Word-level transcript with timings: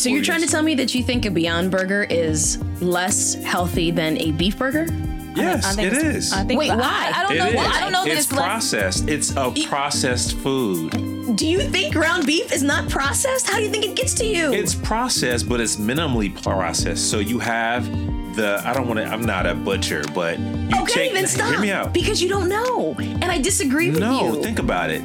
So 0.00 0.08
you're 0.08 0.24
trying 0.24 0.40
to 0.40 0.46
tell 0.46 0.62
me 0.62 0.74
that 0.76 0.94
you 0.94 1.02
think 1.02 1.26
a 1.26 1.30
Beyond 1.30 1.70
Burger 1.70 2.04
is 2.04 2.56
less 2.80 3.34
healthy 3.34 3.90
than 3.90 4.16
a 4.16 4.32
beef 4.32 4.56
burger? 4.56 4.86
Yes, 5.36 5.66
I 5.66 5.72
think 5.74 5.92
it 5.92 5.98
it's- 5.98 6.32
I 6.32 6.42
think 6.42 6.58
Wait, 6.58 6.70
why? 6.70 7.12
I, 7.14 7.22
don't 7.22 7.32
It 7.32 7.38
know. 7.38 7.48
is. 7.48 7.54
Why. 7.54 7.66
I 7.66 7.80
don't 7.80 7.92
know 7.92 8.04
it's 8.06 8.20
it's, 8.22 8.32
less. 8.32 8.40
processed. 8.46 9.08
It's 9.10 9.36
a 9.36 9.52
processed 9.68 10.38
food. 10.38 11.36
Do 11.36 11.46
you 11.46 11.60
think 11.60 11.92
ground 11.92 12.24
beef 12.24 12.50
is 12.50 12.62
not 12.62 12.88
processed? 12.88 13.50
How 13.50 13.58
do 13.58 13.62
you 13.62 13.68
think 13.68 13.84
it 13.84 13.94
gets 13.94 14.14
to 14.14 14.24
you? 14.26 14.50
It's 14.54 14.74
processed, 14.74 15.50
but 15.50 15.60
it's 15.60 15.76
minimally 15.76 16.34
processed. 16.42 17.10
So 17.10 17.18
you 17.18 17.38
have 17.38 17.84
the. 18.36 18.62
I 18.64 18.72
don't 18.72 18.88
want 18.88 19.00
to. 19.00 19.04
I'm 19.06 19.26
not 19.26 19.44
a 19.44 19.54
butcher, 19.54 20.02
but 20.14 20.38
you 20.38 20.70
okay, 20.82 20.92
take. 21.08 21.12
then 21.12 21.26
stop. 21.26 21.50
Hear 21.50 21.60
me 21.60 21.70
out. 21.72 21.92
Because 21.92 22.22
you 22.22 22.28
don't 22.30 22.48
know, 22.48 22.96
and 22.98 23.24
I 23.26 23.38
disagree 23.38 23.90
with 23.90 24.00
No, 24.00 24.20
you. 24.24 24.32
No, 24.32 24.42
think 24.42 24.58
about 24.58 24.88
it. 24.90 25.02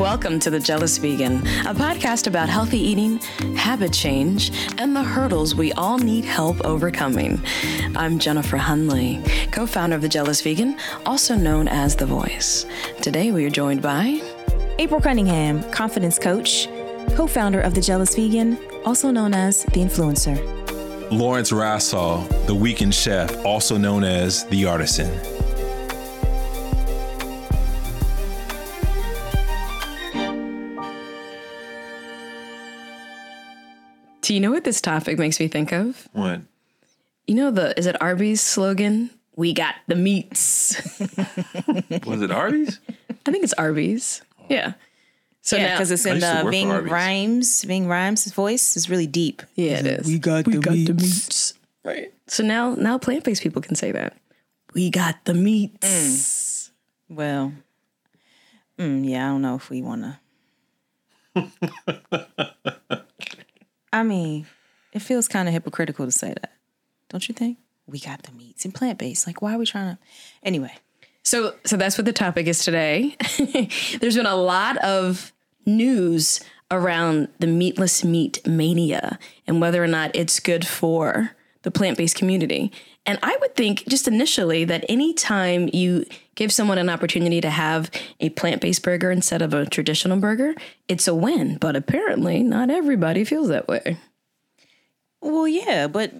Welcome 0.00 0.40
to 0.40 0.50
The 0.50 0.58
Jealous 0.58 0.96
Vegan, 0.96 1.46
a 1.66 1.74
podcast 1.74 2.26
about 2.26 2.48
healthy 2.48 2.78
eating, 2.78 3.18
habit 3.54 3.92
change, 3.92 4.50
and 4.78 4.96
the 4.96 5.02
hurdles 5.02 5.54
we 5.54 5.74
all 5.74 5.98
need 5.98 6.24
help 6.24 6.58
overcoming. 6.62 7.38
I'm 7.94 8.18
Jennifer 8.18 8.56
Hunley, 8.56 9.22
co 9.52 9.66
founder 9.66 9.96
of 9.96 10.00
The 10.00 10.08
Jealous 10.08 10.40
Vegan, 10.40 10.78
also 11.04 11.36
known 11.36 11.68
as 11.68 11.94
The 11.96 12.06
Voice. 12.06 12.64
Today 13.02 13.30
we 13.30 13.44
are 13.44 13.50
joined 13.50 13.82
by. 13.82 14.22
April 14.78 15.02
Cunningham, 15.02 15.62
confidence 15.70 16.18
coach, 16.18 16.66
co-founder 17.14 17.60
of 17.60 17.74
the 17.74 17.82
Jealous 17.82 18.14
Vegan, 18.16 18.56
also 18.86 19.10
known 19.10 19.34
as 19.34 19.64
the 19.64 19.80
influencer. 19.80 20.40
Lawrence 21.12 21.50
Rassall, 21.50 22.26
the 22.46 22.54
weekend 22.54 22.94
chef, 22.94 23.44
also 23.44 23.76
known 23.76 24.02
as 24.04 24.46
the 24.46 24.64
artisan. 24.64 25.10
Do 34.30 34.34
you 34.34 34.40
know 34.40 34.52
what 34.52 34.62
this 34.62 34.80
topic 34.80 35.18
makes 35.18 35.40
me 35.40 35.48
think 35.48 35.72
of? 35.72 36.06
What? 36.12 36.42
You 37.26 37.34
know 37.34 37.50
the 37.50 37.76
is 37.76 37.86
it 37.86 38.00
Arby's 38.00 38.40
slogan? 38.40 39.10
We 39.34 39.52
got 39.52 39.74
the 39.88 39.96
meats. 39.96 40.80
Was 42.06 42.22
it 42.22 42.30
Arby's? 42.30 42.78
I 43.26 43.32
think 43.32 43.42
it's 43.42 43.54
Arby's. 43.54 44.22
Yeah. 44.48 44.74
So 45.42 45.56
Yeah, 45.56 45.74
because 45.74 45.90
it's 45.90 46.06
in 46.06 46.14
used 46.14 46.28
the 46.28 46.44
work 46.44 46.44
for 46.44 46.50
Ving 46.52 46.68
Rhames. 46.68 47.64
Ving 47.64 47.86
Rhames' 47.86 48.32
voice 48.32 48.76
is 48.76 48.88
really 48.88 49.08
deep. 49.08 49.42
yeah, 49.56 49.80
it 49.80 49.86
is. 49.86 50.06
We 50.06 50.20
got 50.20 50.44
the 50.44 50.94
meats. 50.94 51.54
Right. 51.82 52.14
So 52.28 52.44
now 52.44 52.76
now 52.76 52.98
plant 52.98 53.24
based 53.24 53.42
people 53.42 53.60
can 53.60 53.74
say 53.74 53.90
that. 53.90 54.16
We 54.74 54.90
got 54.90 55.24
the 55.24 55.34
meats. 55.34 56.70
Well, 57.08 57.52
mm, 58.78 59.10
yeah, 59.10 59.26
I 59.26 59.30
don't 59.30 59.42
know 59.42 59.56
if 59.56 59.70
we 59.70 59.82
want 59.82 60.04
to. 61.34 62.99
I 63.92 64.02
mean, 64.02 64.46
it 64.92 65.00
feels 65.00 65.28
kind 65.28 65.48
of 65.48 65.54
hypocritical 65.54 66.06
to 66.06 66.12
say 66.12 66.28
that, 66.28 66.52
don't 67.08 67.28
you 67.28 67.34
think? 67.34 67.58
We 67.86 67.98
got 67.98 68.22
the 68.22 68.32
meats 68.32 68.64
and 68.64 68.74
plant 68.74 68.98
based. 68.98 69.26
Like, 69.26 69.42
why 69.42 69.54
are 69.54 69.58
we 69.58 69.66
trying 69.66 69.96
to? 69.96 69.98
Anyway, 70.42 70.72
So 71.22 71.54
so 71.64 71.76
that's 71.76 71.98
what 71.98 72.04
the 72.04 72.12
topic 72.12 72.46
is 72.46 72.64
today. 72.64 73.16
There's 74.00 74.16
been 74.16 74.26
a 74.26 74.36
lot 74.36 74.76
of 74.78 75.32
news 75.66 76.40
around 76.70 77.28
the 77.40 77.46
meatless 77.48 78.04
meat 78.04 78.46
mania 78.46 79.18
and 79.46 79.60
whether 79.60 79.82
or 79.82 79.88
not 79.88 80.14
it's 80.14 80.38
good 80.38 80.66
for 80.66 81.32
the 81.62 81.70
plant-based 81.70 82.16
community. 82.16 82.72
And 83.06 83.18
I 83.22 83.36
would 83.40 83.54
think 83.54 83.86
just 83.86 84.08
initially 84.08 84.64
that 84.64 84.84
anytime 84.88 85.68
you 85.72 86.04
give 86.34 86.52
someone 86.52 86.78
an 86.78 86.88
opportunity 86.88 87.40
to 87.40 87.50
have 87.50 87.90
a 88.20 88.30
plant-based 88.30 88.82
burger 88.82 89.10
instead 89.10 89.42
of 89.42 89.52
a 89.54 89.66
traditional 89.66 90.18
burger, 90.18 90.54
it's 90.88 91.08
a 91.08 91.14
win. 91.14 91.56
But 91.58 91.76
apparently 91.76 92.42
not 92.42 92.70
everybody 92.70 93.24
feels 93.24 93.48
that 93.48 93.68
way. 93.68 93.98
well, 95.20 95.48
yeah, 95.48 95.86
but 95.86 96.12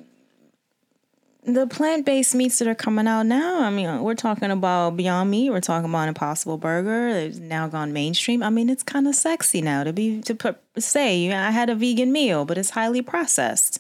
the 1.45 1.67
plant 1.67 2.05
based 2.05 2.35
meats 2.35 2.59
that 2.59 2.69
are 2.69 2.75
coming 2.75 3.07
out 3.07 3.25
now, 3.25 3.63
I 3.63 3.71
mean, 3.71 4.03
we're 4.03 4.15
talking 4.15 4.51
about 4.51 4.97
Beyond 4.97 5.31
Meat, 5.31 5.51
we're 5.51 5.61
talking 5.61 5.89
about 5.89 6.09
Impossible 6.09 6.59
Burger. 6.59 7.09
It's 7.09 7.39
now 7.39 7.67
gone 7.67 7.93
mainstream. 7.93 8.43
I 8.43 8.51
mean, 8.51 8.69
it's 8.69 8.83
kind 8.83 9.09
of 9.09 9.15
sexy 9.15 9.63
now 9.63 9.85
to 9.85 9.93
be 9.93 10.21
to 10.23 10.35
put, 10.35 10.59
say 10.79 11.33
I 11.33 11.51
had 11.51 11.71
a 11.71 11.75
vegan 11.75 12.13
meal, 12.13 12.45
but 12.45 12.59
it's 12.59 12.71
highly 12.71 13.01
processed. 13.01 13.79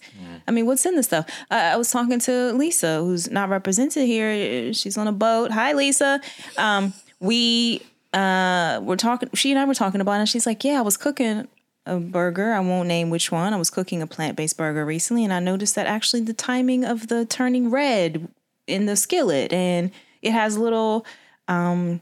I 0.48 0.50
mean, 0.52 0.66
what's 0.66 0.86
in 0.86 0.96
this 0.96 1.06
stuff? 1.06 1.26
I, 1.50 1.72
I 1.72 1.76
was 1.76 1.90
talking 1.90 2.18
to 2.20 2.52
Lisa, 2.52 3.00
who's 3.00 3.30
not 3.30 3.50
represented 3.50 4.06
here. 4.06 4.72
She's 4.72 4.96
on 4.96 5.06
a 5.06 5.12
boat. 5.12 5.50
Hi, 5.50 5.72
Lisa. 5.72 6.20
Um, 6.56 6.94
we 7.20 7.82
uh, 8.14 8.80
were 8.82 8.96
talking. 8.96 9.28
She 9.34 9.50
and 9.50 9.60
I 9.60 9.64
were 9.64 9.74
talking 9.74 10.00
about 10.00 10.14
it. 10.14 10.20
And 10.20 10.28
she's 10.28 10.46
like, 10.46 10.64
"Yeah, 10.64 10.78
I 10.78 10.82
was 10.82 10.96
cooking." 10.96 11.46
A 11.86 11.98
burger. 11.98 12.52
I 12.52 12.60
won't 12.60 12.88
name 12.88 13.10
which 13.10 13.32
one. 13.32 13.52
I 13.52 13.56
was 13.56 13.70
cooking 13.70 14.02
a 14.02 14.06
plant 14.06 14.36
based 14.36 14.56
burger 14.56 14.84
recently, 14.84 15.24
and 15.24 15.32
I 15.32 15.40
noticed 15.40 15.74
that 15.74 15.86
actually 15.86 16.22
the 16.22 16.34
timing 16.34 16.84
of 16.84 17.08
the 17.08 17.24
turning 17.24 17.70
red 17.70 18.28
in 18.66 18.86
the 18.86 18.96
skillet, 18.96 19.52
and 19.52 19.90
it 20.22 20.32
has 20.32 20.56
little 20.58 21.04
um, 21.48 22.00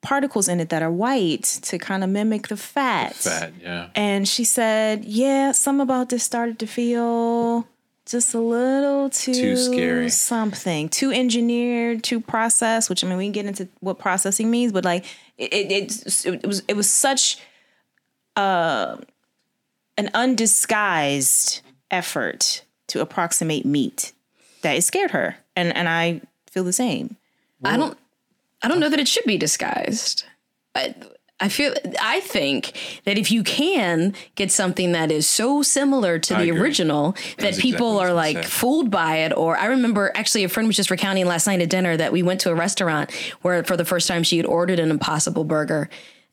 particles 0.00 0.48
in 0.48 0.60
it 0.60 0.68
that 0.70 0.82
are 0.82 0.90
white 0.90 1.42
to 1.62 1.78
kind 1.78 2.02
of 2.04 2.10
mimic 2.10 2.48
the 2.48 2.56
fat. 2.56 3.14
Fat, 3.14 3.52
yeah. 3.60 3.88
And 3.94 4.26
she 4.28 4.44
said, 4.44 5.04
"Yeah, 5.04 5.52
some 5.52 5.80
about 5.80 6.08
this 6.08 6.22
started 6.24 6.58
to 6.60 6.66
feel." 6.66 7.66
Just 8.06 8.34
a 8.34 8.38
little 8.38 9.08
too, 9.08 9.32
Too 9.32 9.56
scary. 9.56 10.10
something 10.10 10.90
too 10.90 11.10
engineered, 11.10 12.04
too 12.04 12.20
processed. 12.20 12.90
Which 12.90 13.02
I 13.02 13.08
mean, 13.08 13.16
we 13.16 13.24
can 13.24 13.32
get 13.32 13.46
into 13.46 13.66
what 13.80 13.98
processing 13.98 14.50
means, 14.50 14.72
but 14.72 14.84
like 14.84 15.06
it, 15.38 15.52
it, 15.54 15.72
it's- 15.72 16.26
it 16.26 16.46
was, 16.46 16.62
it 16.68 16.76
was 16.76 16.90
such 16.90 17.38
Uh, 18.36 18.96
an 19.96 20.10
undisguised 20.12 21.60
effort 21.90 22.64
to 22.88 23.00
approximate 23.00 23.64
meat 23.64 24.12
that 24.62 24.76
it 24.76 24.82
scared 24.82 25.12
her 25.12 25.36
and 25.54 25.74
and 25.76 25.88
i 25.88 26.20
feel 26.50 26.64
the 26.64 26.72
same 26.72 27.16
I 27.64 27.76
don't 27.76 27.96
I 28.62 28.68
don't 28.68 28.80
know 28.80 28.88
that 28.88 29.00
it 29.00 29.08
should 29.08 29.24
be 29.24 29.36
disguised. 29.36 30.24
I 30.74 30.94
I 31.40 31.48
feel 31.48 31.74
I 32.00 32.20
think 32.20 33.00
that 33.04 33.18
if 33.18 33.30
you 33.30 33.42
can 33.42 34.14
get 34.36 34.50
something 34.50 34.92
that 34.92 35.10
is 35.10 35.28
so 35.28 35.62
similar 35.62 36.18
to 36.18 36.34
the 36.34 36.50
agree. 36.50 36.60
original 36.60 37.12
that 37.12 37.38
That's 37.38 37.60
people 37.60 37.98
exactly 37.98 38.10
are 38.10 38.14
like 38.14 38.36
gonna 38.36 38.48
fooled 38.48 38.90
by 38.90 39.16
it 39.18 39.32
or 39.36 39.56
I 39.56 39.66
remember 39.66 40.12
actually 40.14 40.44
a 40.44 40.48
friend 40.48 40.66
was 40.66 40.76
just 40.76 40.90
recounting 40.90 41.26
last 41.26 41.46
night 41.46 41.60
at 41.60 41.70
dinner 41.70 41.96
that 41.96 42.12
we 42.12 42.22
went 42.22 42.40
to 42.42 42.50
a 42.50 42.54
restaurant 42.54 43.12
where 43.42 43.64
for 43.64 43.76
the 43.76 43.84
first 43.84 44.06
time 44.08 44.22
she 44.22 44.36
had 44.36 44.46
ordered 44.46 44.78
an 44.78 44.90
impossible 44.90 45.44
burger 45.44 45.90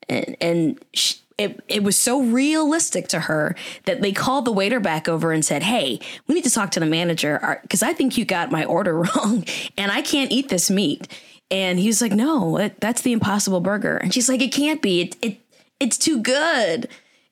and 0.07 0.37
and 0.39 0.79
she, 0.93 1.15
it, 1.41 1.63
it 1.67 1.83
was 1.83 1.97
so 1.97 2.21
realistic 2.21 3.07
to 3.09 3.19
her 3.21 3.55
that 3.85 4.01
they 4.01 4.11
called 4.11 4.45
the 4.45 4.51
waiter 4.51 4.79
back 4.79 5.07
over 5.09 5.31
and 5.31 5.43
said, 5.43 5.63
Hey, 5.63 5.99
we 6.27 6.35
need 6.35 6.43
to 6.43 6.49
talk 6.49 6.71
to 6.71 6.79
the 6.79 6.85
manager 6.85 7.39
uh, 7.43 7.55
because 7.61 7.83
I 7.83 7.93
think 7.93 8.17
you 8.17 8.25
got 8.25 8.51
my 8.51 8.63
order 8.65 8.97
wrong 9.03 9.43
and 9.77 9.91
I 9.91 10.01
can't 10.01 10.31
eat 10.31 10.49
this 10.49 10.69
meat. 10.69 11.07
And 11.49 11.79
he 11.79 11.87
was 11.87 12.01
like, 12.01 12.13
No, 12.13 12.57
it, 12.57 12.79
that's 12.79 13.01
the 13.01 13.11
impossible 13.11 13.59
burger. 13.59 13.97
And 13.97 14.13
she's 14.13 14.29
like, 14.29 14.41
It 14.41 14.53
can't 14.53 14.81
be. 14.81 15.01
It, 15.01 15.15
it 15.21 15.37
It's 15.79 15.97
too 15.97 16.21
good. 16.21 16.87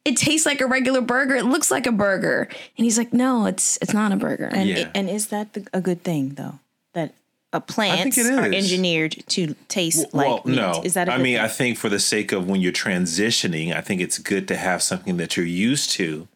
It 0.06 0.16
tastes 0.18 0.46
like 0.46 0.62
a 0.62 0.66
regular 0.66 1.02
burger. 1.02 1.36
It 1.36 1.46
looks 1.46 1.70
like 1.70 1.86
a 1.86 1.92
burger. 1.92 2.48
And 2.78 2.84
he's 2.86 2.98
like, 2.98 3.14
No, 3.14 3.46
it's 3.46 3.78
it's 3.82 3.94
not 3.94 4.12
a 4.12 4.16
burger. 4.18 4.50
and 4.52 4.68
Yeah. 4.70 4.90
and 4.96 5.10
is 5.10 5.28
that 5.28 5.54
the, 5.54 5.68
a 5.74 5.82
good 5.82 6.04
thing 6.04 6.30
though 6.36 6.60
that 6.94 7.14
a 7.52 7.60
plants 7.60 8.18
it 8.18 8.32
are 8.32 8.46
engineered 8.54 9.24
to 9.28 9.56
taste 9.68 10.06
well, 10.14 10.36
like 10.36 10.46
meat 10.46 10.56
no. 10.56 10.82
is 10.84 10.94
that 10.94 11.08
a 11.08 11.14
I 11.14 11.16
good 11.16 11.22
I 11.22 11.24
mean, 11.24 11.36
thing? 11.38 11.46
I 11.46 11.48
think 11.48 11.78
for 11.78 11.90
the 11.90 12.00
sake 12.00 12.32
of 12.32 12.48
when 12.48 12.62
you're 12.62 12.72
transitioning, 12.72 13.76
I 13.76 13.82
think 13.82 14.02
it's 14.02 14.20
good 14.20 14.48
to 14.50 14.56
have 14.56 14.84
something 14.84 15.18
that 15.18 15.36
you're 15.36 15.46
used 15.46 15.92
to, 15.92 16.28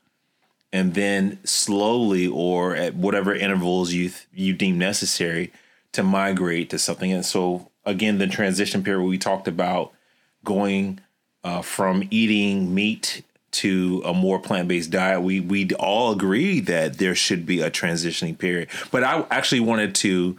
and 0.72 0.96
then 0.96 1.40
slowly 1.44 2.28
or 2.28 2.76
at 2.76 2.96
whatever 2.96 3.34
intervals 3.34 3.94
you 3.94 4.10
th- 4.10 4.28
you 4.34 4.54
deem 4.54 4.80
necessary 4.80 5.54
to 5.92 6.02
migrate 6.02 6.72
to 6.72 6.80
something. 6.80 7.12
And 7.12 7.26
so, 7.26 7.70
again, 7.86 8.18
the 8.18 8.28
transition 8.28 8.84
period 8.84 9.04
we 9.04 9.20
talked 9.20 9.48
about 9.48 9.94
going 10.44 11.00
uh, 11.44 11.62
from 11.62 12.08
eating 12.10 12.74
meat 12.74 13.22
to 13.52 14.02
a 14.04 14.14
more 14.16 14.40
plant-based 14.40 14.90
diet 14.90 15.22
we 15.22 15.40
we 15.40 15.70
all 15.76 16.12
agree 16.12 16.60
that 16.60 16.98
there 16.98 17.14
should 17.14 17.46
be 17.46 17.62
a 17.62 17.70
transitioning 17.70 18.36
period 18.36 18.68
but 18.90 19.04
i 19.04 19.24
actually 19.30 19.60
wanted 19.60 19.94
to 19.94 20.36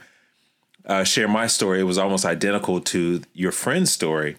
uh, 0.86 1.04
share 1.04 1.28
my 1.28 1.46
story. 1.46 1.81
It 1.81 1.84
was 1.84 1.98
almost 1.98 2.25
identical 2.25 2.81
to 2.81 3.22
your 3.32 3.52
friend's 3.52 3.92
story. 3.92 4.36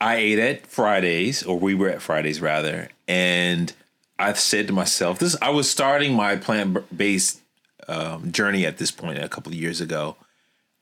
I 0.00 0.16
ate 0.16 0.38
at 0.38 0.66
Fridays, 0.66 1.42
or 1.42 1.58
we 1.58 1.74
were 1.74 1.88
at 1.88 2.02
Fridays 2.02 2.40
rather, 2.40 2.90
and 3.08 3.72
I 4.18 4.32
said 4.34 4.66
to 4.66 4.72
myself, 4.72 5.18
"This." 5.18 5.36
I 5.40 5.50
was 5.50 5.70
starting 5.70 6.14
my 6.14 6.36
plant-based 6.36 7.40
um, 7.88 8.30
journey 8.30 8.66
at 8.66 8.78
this 8.78 8.90
point 8.90 9.18
a 9.18 9.28
couple 9.28 9.52
of 9.52 9.58
years 9.58 9.80
ago. 9.80 10.16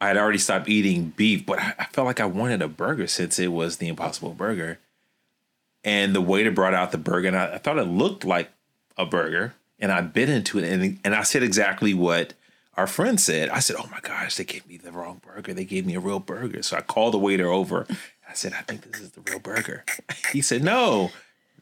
I 0.01 0.09
had 0.09 0.17
already 0.17 0.39
stopped 0.39 0.69
eating 0.69 1.13
beef, 1.17 1.47
but 1.47 1.59
I, 1.61 1.87
felt 1.93 2.07
like 2.07 2.21
I 2.21 2.27
wanted 2.27 2.61
a 2.61 2.69
burger 2.69 3.07
since 3.07 3.39
it 3.39 3.53
was 3.53 3.77
the 3.77 3.89
Impossible 3.89 4.35
Burger. 4.35 4.79
And 5.85 6.15
the 6.15 6.21
waiter 6.21 6.51
brought 6.51 6.75
out 6.75 6.93
the 6.93 6.99
burger, 6.99 7.29
and 7.29 7.37
I, 7.37 7.55
I 7.55 7.59
thought 7.59 7.79
it 7.79 7.85
looked 7.85 8.25
like 8.25 8.51
a 8.99 9.07
burger. 9.07 9.55
And 9.79 9.93
I 9.93 10.01
bit 10.01 10.29
into 10.29 10.59
it, 10.59 10.65
and 10.65 10.99
and 11.05 11.15
I 11.15 11.23
said 11.23 11.43
exactly 11.43 11.95
what 11.95 12.35
our 12.77 12.87
friend 12.87 13.21
said. 13.21 13.49
I 13.51 13.61
said, 13.61 13.77
"Oh 13.79 13.89
my 13.91 14.01
gosh, 14.01 14.37
they 14.37 14.45
gave 14.45 14.67
me 14.67 14.77
the 14.77 14.93
wrong 14.93 15.21
burger. 15.25 15.55
They 15.55 15.65
gave 15.65 15.87
me 15.87 15.95
a 15.95 16.01
real 16.01 16.21
burger." 16.21 16.63
So 16.63 16.77
I 16.77 16.81
called 16.81 17.15
the 17.15 17.19
waiter 17.19 17.49
over. 17.49 17.87
I 18.29 18.35
said, 18.35 18.53
I 18.55 18.63
think 18.63 18.91
this 18.91 19.01
is 19.01 19.11
the 19.13 19.21
real 19.21 19.39
burger. 19.39 19.85
He 20.33 20.41
said, 20.43 20.65
No, 20.65 21.11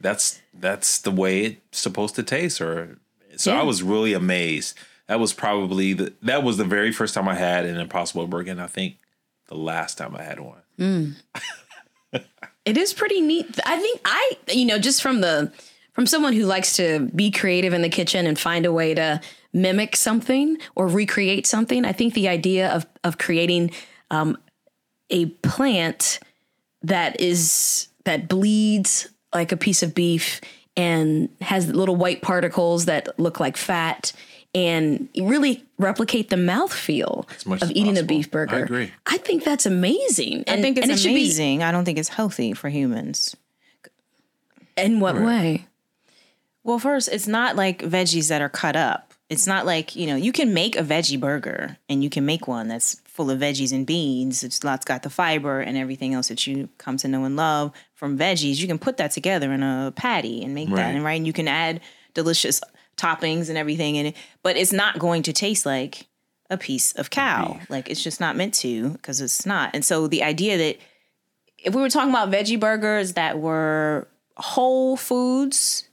that's 0.00 0.41
that's 0.55 0.99
the 1.00 1.11
way 1.11 1.44
it's 1.44 1.79
supposed 1.79 2.14
to 2.14 2.23
taste. 2.23 2.61
Or 2.61 2.99
so 3.37 3.53
Yeah. 3.53 3.61
I 3.61 3.62
was 3.64 3.82
really 3.82 4.14
amazed. 4.14 4.79
That 5.09 5.20
was 5.20 5.32
probably 5.35 5.93
the 5.93 6.14
that 6.23 6.43
was 6.43 6.56
the 6.56 6.64
very 6.64 6.93
first 6.93 7.15
time 7.15 7.29
I 7.29 7.35
had 7.35 7.67
an 7.67 7.76
Impossible 7.79 8.26
Burger, 8.26 8.53
and 8.53 8.61
I 8.62 8.69
think 8.69 8.97
the 9.49 9.56
last 9.56 9.99
time 9.99 10.17
I 10.17 10.23
had 10.23 10.41
one. 10.41 10.62
Mm. 10.79 11.15
It 12.65 12.76
is 12.79 12.94
pretty 12.94 13.20
neat. 13.20 13.58
I 13.67 13.76
think 13.76 14.00
I, 14.05 14.38
you 14.53 14.65
know, 14.65 14.79
just 14.79 15.03
from 15.03 15.20
the 15.20 15.53
from 15.94 16.06
someone 16.06 16.32
who 16.32 16.47
likes 16.47 16.76
to 16.76 17.11
be 17.15 17.31
creative 17.32 17.73
in 17.73 17.82
the 17.82 17.88
kitchen 17.88 18.25
and 18.25 18.38
find 18.38 18.65
a 18.65 18.73
way 18.73 18.94
to 18.94 19.20
mimic 19.53 19.97
something 19.97 20.59
or 20.75 20.89
recreate 20.89 21.47
something. 21.47 21.85
I 21.85 21.93
think 21.93 22.15
the 22.15 22.29
idea 22.29 22.71
of 22.71 22.87
of 23.05 23.19
creating 23.19 23.71
um, 24.11 24.39
a 25.11 25.27
plant 25.27 26.21
that 26.83 27.21
is 27.21 27.89
that 28.05 28.29
bleeds 28.29 29.09
like 29.35 29.53
a 29.53 29.57
piece 29.57 29.83
of 29.83 29.95
beef 29.95 30.41
and 30.77 31.29
has 31.41 31.69
little 31.69 31.97
white 31.97 32.23
particles 32.23 32.87
that 32.87 33.19
look 33.19 33.41
like 33.41 33.57
fat 33.57 34.13
and 34.55 35.09
really 35.19 35.65
replicate 35.79 36.29
the 36.29 36.37
mouth 36.37 36.73
feel 36.73 37.27
of 37.47 37.63
as 37.63 37.73
eating 37.73 37.97
a 37.97 38.03
beef 38.03 38.31
burger. 38.31 38.57
I 38.57 38.61
agree. 38.61 38.93
I 39.07 39.17
think 39.19 39.45
that's 39.45 39.65
amazing. 39.65 40.45
I 40.47 40.61
think 40.61 40.77
it's 40.77 40.85
and 40.85 40.93
it 40.93 40.99
should 40.99 41.09
be- 41.09 41.23
amazing. 41.23 41.63
I 41.63 41.73
don't 41.73 41.85
think 41.85 41.99
it's 41.99 42.11
healthy 42.11 42.53
for 42.53 42.69
humans. 42.69 43.35
in 44.77 45.01
what 45.01 45.17
way? 45.21 45.67
Well, 46.65 46.79
first, 46.79 47.09
it's 47.09 47.27
not 47.27 47.57
like 47.57 47.83
veggies 47.83 48.29
that 48.29 48.41
are 48.43 48.49
cut 48.49 48.77
up. 48.77 49.12
It's 49.32 49.46
not 49.46 49.64
like, 49.67 49.96
you 49.96 50.06
know, 50.06 50.17
you 50.17 50.31
can 50.32 50.52
make 50.52 50.76
a 50.76 50.82
veggie 50.82 51.19
burger 51.19 51.76
and 51.88 52.05
you 52.05 52.11
can 52.11 52.25
make 52.26 52.46
one 52.46 52.69
that's 52.69 53.00
full 53.06 53.31
of 53.31 53.40
veggies 53.40 53.73
and 53.73 53.87
beans. 53.87 54.43
It's 54.44 54.62
lots 54.62 54.84
got 54.84 55.02
the 55.02 55.11
fiber 55.11 55.61
and 55.61 55.76
everything 55.76 56.14
else 56.14 56.29
that 56.29 56.46
you 56.46 56.69
come 56.79 56.96
to 56.99 57.08
know 57.08 57.25
and 57.25 57.34
love 57.37 57.73
from 57.94 58.19
veggies. 58.19 58.56
You 58.58 58.67
can 58.67 58.79
put 58.79 58.99
that 58.99 59.11
together 59.11 59.52
in 59.52 59.62
a 59.62 59.93
patty 59.96 60.44
and 60.44 60.55
make 60.55 60.69
Right. 60.69 60.76
that. 60.76 60.94
And 60.94 61.02
right, 61.05 61.14
and 61.17 61.26
you 61.26 61.32
can 61.32 61.49
add 61.49 61.81
delicious 62.14 62.61
toppings 62.96 63.49
and 63.49 63.56
everything 63.56 63.96
in 63.96 64.06
it, 64.06 64.17
but 64.43 64.56
it's 64.56 64.73
not 64.73 64.99
going 64.99 65.23
to 65.23 65.32
taste 65.32 65.64
like 65.64 66.06
a 66.50 66.58
piece 66.58 66.93
of 66.93 67.08
cow. 67.08 67.58
Like 67.70 67.88
it's 67.88 68.02
just 68.02 68.20
not 68.20 68.37
meant 68.37 68.52
to 68.55 68.90
because 68.90 69.20
it's 69.23 69.46
not. 69.46 69.70
And 69.73 69.82
so 69.84 70.06
the 70.08 70.23
idea 70.23 70.58
that 70.58 70.76
if 71.58 71.75
we 71.75 71.81
were 71.81 71.88
talking 71.88 72.11
about 72.11 72.31
veggie 72.31 72.61
burgers 72.61 73.14
that 73.14 73.38
were 73.38 74.08
whole 74.37 74.96
foods 74.96 75.88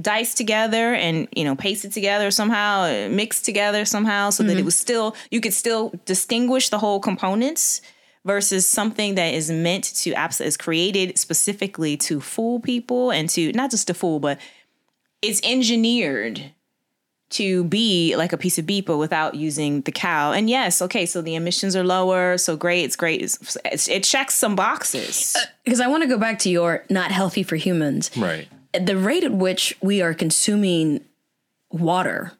diced 0.00 0.36
together 0.36 0.94
and 0.94 1.28
you 1.34 1.44
know 1.44 1.56
pasted 1.56 1.92
together 1.92 2.30
somehow 2.30 2.82
uh, 2.82 3.08
mixed 3.10 3.44
together 3.44 3.84
somehow 3.84 4.30
so 4.30 4.42
that 4.42 4.56
it 4.58 4.64
was 4.64 4.76
still 4.76 5.16
you 5.30 5.40
could 5.40 5.54
still 5.54 5.92
distinguish 6.04 6.68
the 6.68 6.78
whole 6.78 7.00
components 7.00 7.80
versus 8.24 8.66
something 8.66 9.14
that 9.14 9.32
is 9.32 9.50
meant 9.50 9.84
to 9.84 10.12
abs- 10.12 10.40
is 10.40 10.56
created 10.56 11.16
specifically 11.16 11.96
to 11.96 12.20
fool 12.20 12.60
people 12.60 13.10
and 13.10 13.28
to 13.30 13.52
not 13.52 13.70
just 13.70 13.86
to 13.86 13.94
fool 13.94 14.20
but 14.20 14.38
it's 15.22 15.40
engineered 15.44 16.52
to 17.28 17.64
be 17.64 18.14
like 18.16 18.32
a 18.32 18.36
piece 18.36 18.58
of 18.58 18.66
beef 18.66 18.84
but 18.84 18.98
without 18.98 19.34
using 19.34 19.80
the 19.82 19.92
cow 19.92 20.32
and 20.32 20.50
yes 20.50 20.82
okay 20.82 21.06
so 21.06 21.22
the 21.22 21.34
emissions 21.34 21.74
are 21.74 21.84
lower 21.84 22.36
so 22.36 22.56
great 22.56 22.84
it's 22.84 22.96
great 22.96 23.22
it's, 23.22 23.56
it's, 23.64 23.88
it 23.88 24.04
checks 24.04 24.34
some 24.34 24.54
boxes 24.54 25.36
Because 25.64 25.80
I 25.80 25.88
want 25.88 26.04
to 26.04 26.08
go 26.08 26.16
back 26.18 26.38
to 26.40 26.50
your 26.50 26.84
not 26.88 27.10
healthy 27.10 27.42
for 27.42 27.56
humans. 27.56 28.10
Right. 28.16 28.46
The 28.78 28.96
rate 28.96 29.24
at 29.24 29.32
which 29.32 29.76
we 29.80 30.02
are 30.02 30.14
consuming 30.14 31.00
water 31.70 32.32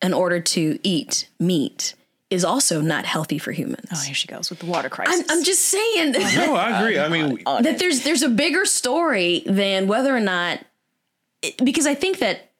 in 0.00 0.14
order 0.14 0.40
to 0.40 0.78
eat 0.82 1.28
meat 1.38 1.94
is 2.30 2.44
also 2.44 2.80
not 2.80 3.04
healthy 3.06 3.38
for 3.38 3.52
humans. 3.52 3.88
oh 3.92 4.00
here 4.00 4.14
she 4.14 4.26
goes 4.28 4.50
with 4.50 4.58
the 4.58 4.66
water 4.66 4.88
crisis 4.90 5.24
I'm, 5.28 5.38
I'm 5.38 5.44
just 5.44 5.64
saying 5.64 6.12
No, 6.12 6.54
I 6.54 6.78
agree. 6.80 6.98
I 6.98 7.08
mean, 7.08 7.42
that 7.62 7.78
there's 7.78 8.02
there's 8.04 8.22
a 8.22 8.28
bigger 8.28 8.64
story 8.64 9.42
than 9.46 9.86
whether 9.88 10.14
or 10.14 10.20
not 10.20 10.60
because 11.64 11.86
I 11.86 11.94
think 11.94 12.18
that 12.18 12.50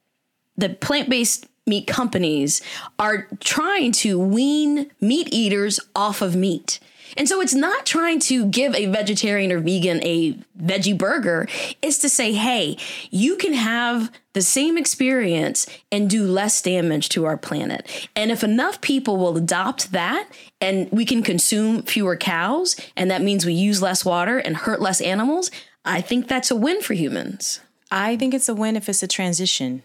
the 0.56 0.70
plant-based 0.70 1.46
meat 1.66 1.86
companies 1.86 2.62
are 2.98 3.28
trying 3.40 3.92
to 3.92 4.18
wean 4.18 4.90
meat 5.00 5.28
eaters 5.32 5.78
off 5.94 6.22
of 6.22 6.34
meat. 6.34 6.80
And 7.16 7.28
so 7.28 7.40
it's 7.40 7.54
not 7.54 7.86
trying 7.86 8.20
to 8.20 8.46
give 8.46 8.74
a 8.74 8.86
vegetarian 8.86 9.52
or 9.52 9.58
vegan 9.58 10.02
a 10.02 10.34
veggie 10.60 10.96
burger. 10.96 11.48
It's 11.82 11.98
to 11.98 12.08
say, 12.08 12.32
hey, 12.32 12.76
you 13.10 13.36
can 13.36 13.54
have 13.54 14.12
the 14.34 14.42
same 14.42 14.78
experience 14.78 15.66
and 15.90 16.08
do 16.08 16.24
less 16.24 16.60
damage 16.62 17.08
to 17.10 17.24
our 17.24 17.36
planet. 17.36 18.08
And 18.14 18.30
if 18.30 18.44
enough 18.44 18.80
people 18.80 19.16
will 19.16 19.36
adopt 19.36 19.92
that 19.92 20.28
and 20.60 20.90
we 20.92 21.04
can 21.04 21.22
consume 21.22 21.82
fewer 21.82 22.16
cows, 22.16 22.76
and 22.96 23.10
that 23.10 23.22
means 23.22 23.44
we 23.44 23.54
use 23.54 23.82
less 23.82 24.04
water 24.04 24.38
and 24.38 24.56
hurt 24.56 24.80
less 24.80 25.00
animals, 25.00 25.50
I 25.84 26.00
think 26.00 26.28
that's 26.28 26.50
a 26.50 26.56
win 26.56 26.82
for 26.82 26.94
humans. 26.94 27.60
I 27.90 28.16
think 28.16 28.34
it's 28.34 28.48
a 28.48 28.54
win 28.54 28.76
if 28.76 28.88
it's 28.88 29.02
a 29.02 29.08
transition. 29.08 29.82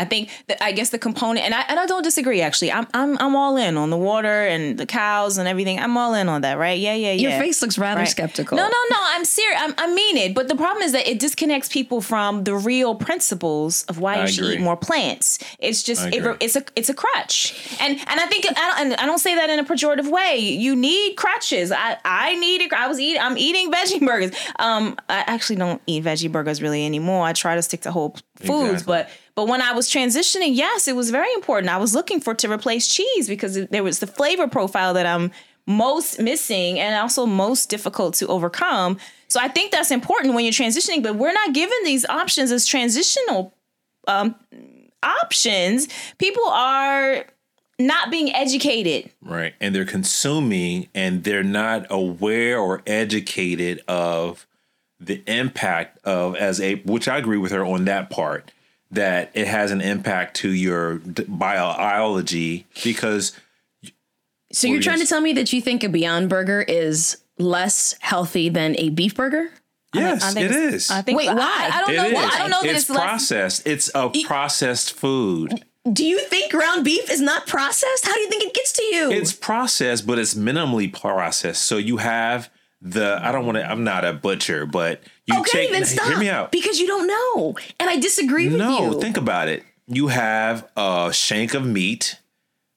I 0.00 0.04
think 0.06 0.30
that 0.48 0.58
I 0.62 0.72
guess 0.72 0.90
the 0.90 0.98
component, 0.98 1.44
and 1.44 1.54
I 1.54 1.62
and 1.68 1.78
I 1.78 1.86
don't 1.86 2.02
disagree. 2.02 2.40
Actually, 2.40 2.72
I'm 2.72 2.86
I'm 2.94 3.18
I'm 3.18 3.34
all 3.36 3.56
in 3.56 3.76
on 3.76 3.90
the 3.90 3.96
water 4.10 4.38
and 4.52 4.78
the 4.78 4.86
cows 4.86 5.36
and 5.38 5.46
everything. 5.46 5.78
I'm 5.78 5.96
all 5.96 6.14
in 6.14 6.28
on 6.28 6.40
that, 6.40 6.56
right? 6.58 6.78
Yeah, 6.78 6.94
yeah, 6.94 7.12
yeah. 7.12 7.28
Your 7.30 7.38
face 7.38 7.60
looks 7.62 7.76
rather 7.78 8.00
Right. 8.00 8.08
skeptical. 8.08 8.56
No, 8.56 8.64
no, 8.64 8.80
no. 8.90 8.96
I'm 9.14 9.24
serious. 9.24 9.60
I'm, 9.62 9.74
I 9.76 9.92
mean 9.92 10.16
it. 10.16 10.34
But 10.34 10.48
the 10.48 10.56
problem 10.56 10.82
is 10.82 10.92
that 10.92 11.06
it 11.06 11.18
disconnects 11.18 11.68
people 11.68 12.00
from 12.00 12.44
the 12.44 12.54
real 12.54 12.94
principles 12.94 13.84
of 13.90 13.98
why 13.98 14.14
I 14.16 14.22
you 14.22 14.28
should 14.28 14.44
eat 14.54 14.60
more 14.60 14.76
plants. 14.76 15.38
It's 15.58 15.82
just 15.82 16.06
it, 16.06 16.24
it's 16.40 16.56
a 16.56 16.64
it's 16.76 16.88
a 16.88 16.94
crutch, 16.94 17.76
and 17.80 17.92
and 18.10 18.20
I 18.20 18.26
think 18.26 18.46
I 18.48 18.52
don't, 18.54 18.78
and 18.92 18.94
I 19.00 19.06
don't 19.06 19.18
say 19.18 19.34
that 19.34 19.50
in 19.50 19.58
a 19.58 19.64
pejorative 19.64 20.10
way. 20.10 20.38
You 20.38 20.74
need 20.74 21.16
crutches. 21.16 21.70
I 21.72 21.96
I 22.04 22.36
needed. 22.36 22.72
I 22.72 22.88
was 22.88 22.98
eating. 22.98 23.20
I'm 23.20 23.36
eating 23.36 23.70
veggie 23.70 24.00
burgers. 24.06 24.32
Um, 24.58 24.96
I 25.08 25.24
actually 25.26 25.56
don't 25.56 25.80
eat 25.86 26.04
veggie 26.04 26.30
burgers 26.32 26.62
really 26.62 26.86
anymore. 26.86 27.26
I 27.26 27.32
try 27.34 27.54
to 27.56 27.62
stick 27.62 27.82
to 27.82 27.92
whole 27.92 28.16
foods, 28.36 28.82
Exactly. 28.82 28.84
but. 28.86 29.10
But 29.40 29.48
when 29.48 29.62
I 29.62 29.72
was 29.72 29.88
transitioning, 29.88 30.54
yes, 30.54 30.86
it 30.86 30.94
was 30.94 31.08
very 31.08 31.32
important. 31.32 31.72
I 31.72 31.78
was 31.78 31.94
looking 31.94 32.20
for 32.20 32.34
to 32.34 32.52
replace 32.52 32.86
cheese 32.86 33.26
because 33.26 33.54
there 33.68 33.82
was 33.82 33.98
the 33.98 34.06
flavor 34.06 34.46
profile 34.46 34.92
that 34.92 35.06
I'm 35.06 35.30
most 35.66 36.20
missing 36.20 36.78
and 36.78 36.94
also 36.94 37.24
most 37.24 37.70
difficult 37.70 38.12
to 38.16 38.26
overcome. 38.26 38.98
So 39.28 39.40
I 39.40 39.48
think 39.48 39.72
that's 39.72 39.90
important 39.90 40.34
when 40.34 40.44
you're 40.44 40.52
transitioning, 40.52 41.02
but 41.02 41.16
we're 41.16 41.32
not 41.32 41.54
given 41.54 41.78
these 41.84 42.04
options 42.04 42.52
as 42.52 42.66
transitional 42.66 43.54
um, 44.06 44.34
options. 45.02 45.88
People 46.18 46.46
are 46.48 47.24
not 47.78 48.10
being 48.10 48.34
educated. 48.34 49.10
Right. 49.22 49.54
And 49.58 49.74
they're 49.74 49.86
consuming 49.86 50.88
and 50.94 51.24
they're 51.24 51.42
not 51.42 51.86
aware 51.88 52.58
or 52.58 52.82
educated 52.86 53.80
of 53.88 54.46
the 54.98 55.22
impact 55.26 55.98
of 56.04 56.36
as 56.36 56.60
a 56.60 56.74
which 56.82 57.08
I 57.08 57.16
agree 57.16 57.38
with 57.38 57.52
her 57.52 57.64
on 57.64 57.86
that 57.86 58.10
part 58.10 58.52
that 58.90 59.30
it 59.34 59.46
has 59.46 59.70
an 59.70 59.80
impact 59.80 60.36
to 60.38 60.50
your 60.50 61.00
biology 61.28 62.66
because 62.82 63.32
So 64.52 64.66
you're 64.66 64.82
trying 64.82 65.00
to 65.00 65.06
tell 65.06 65.20
me 65.20 65.32
that 65.34 65.52
you 65.52 65.60
think 65.60 65.84
a 65.84 65.88
Beyond 65.88 66.28
Burger 66.28 66.62
is 66.62 67.18
less 67.38 67.94
healthy 68.00 68.48
than 68.48 68.74
a 68.78 68.90
beef 68.90 69.14
burger? 69.14 69.48
yes, 69.94 70.22
I 70.22 70.30
think 70.32 70.46
it 70.50 70.56
it's- 70.56 70.90
I 70.90 71.02
think 71.02 71.18
Wait, 71.18 71.26
why? 71.28 71.68
I, 71.72 71.80
don't 71.80 71.90
It 71.90 71.96
know 71.96 72.10
why. 72.12 72.30
I 72.32 72.38
don't 72.38 72.50
know 72.50 72.62
that 72.62 72.70
it's 72.70 72.80
it's, 72.82 72.90
less. 72.90 73.00
processed. 73.02 73.66
It's 73.66 73.90
a 73.94 74.08
processed 74.24 74.92
food. 74.92 75.64
Do 75.90 76.04
you 76.04 76.20
think 76.20 76.52
ground 76.52 76.84
beef 76.84 77.10
is 77.10 77.20
not 77.20 77.46
processed? 77.46 78.04
How 78.06 78.12
do 78.14 78.20
you 78.20 78.28
think 78.28 78.44
it 78.44 78.54
gets 78.54 78.72
to 78.74 78.82
you? 78.84 79.10
It's 79.10 79.32
processed, 79.32 80.06
but 80.06 80.18
it's 80.18 80.34
minimally 80.34 80.92
processed. 80.92 81.62
So 81.64 81.76
you 81.78 81.96
have 81.96 82.50
the 82.82 83.18
I 83.22 83.32
don't 83.32 83.46
want 83.46 83.56
to. 83.58 83.68
I'm 83.68 83.82
not 83.82 84.04
a 84.04 84.12
butcher, 84.12 84.66
but 84.66 85.00
you 85.32 85.40
okay, 85.40 85.62
take. 85.66 85.72
then 85.72 85.84
stop. 85.84 86.06
Hear 86.08 86.18
me 86.18 86.28
out. 86.28 86.52
Because 86.52 86.78
you 86.78 86.86
don't 86.86 87.06
know, 87.06 87.54
and 87.78 87.88
I 87.90 87.98
disagree 87.98 88.48
with 88.48 88.58
No, 88.58 88.92
you. 88.92 89.00
think 89.00 89.16
about 89.16 89.48
it. 89.48 89.64
You 89.86 90.08
have 90.08 90.68
a 90.76 91.10
shank 91.12 91.54
of 91.54 91.66
meat 91.66 92.16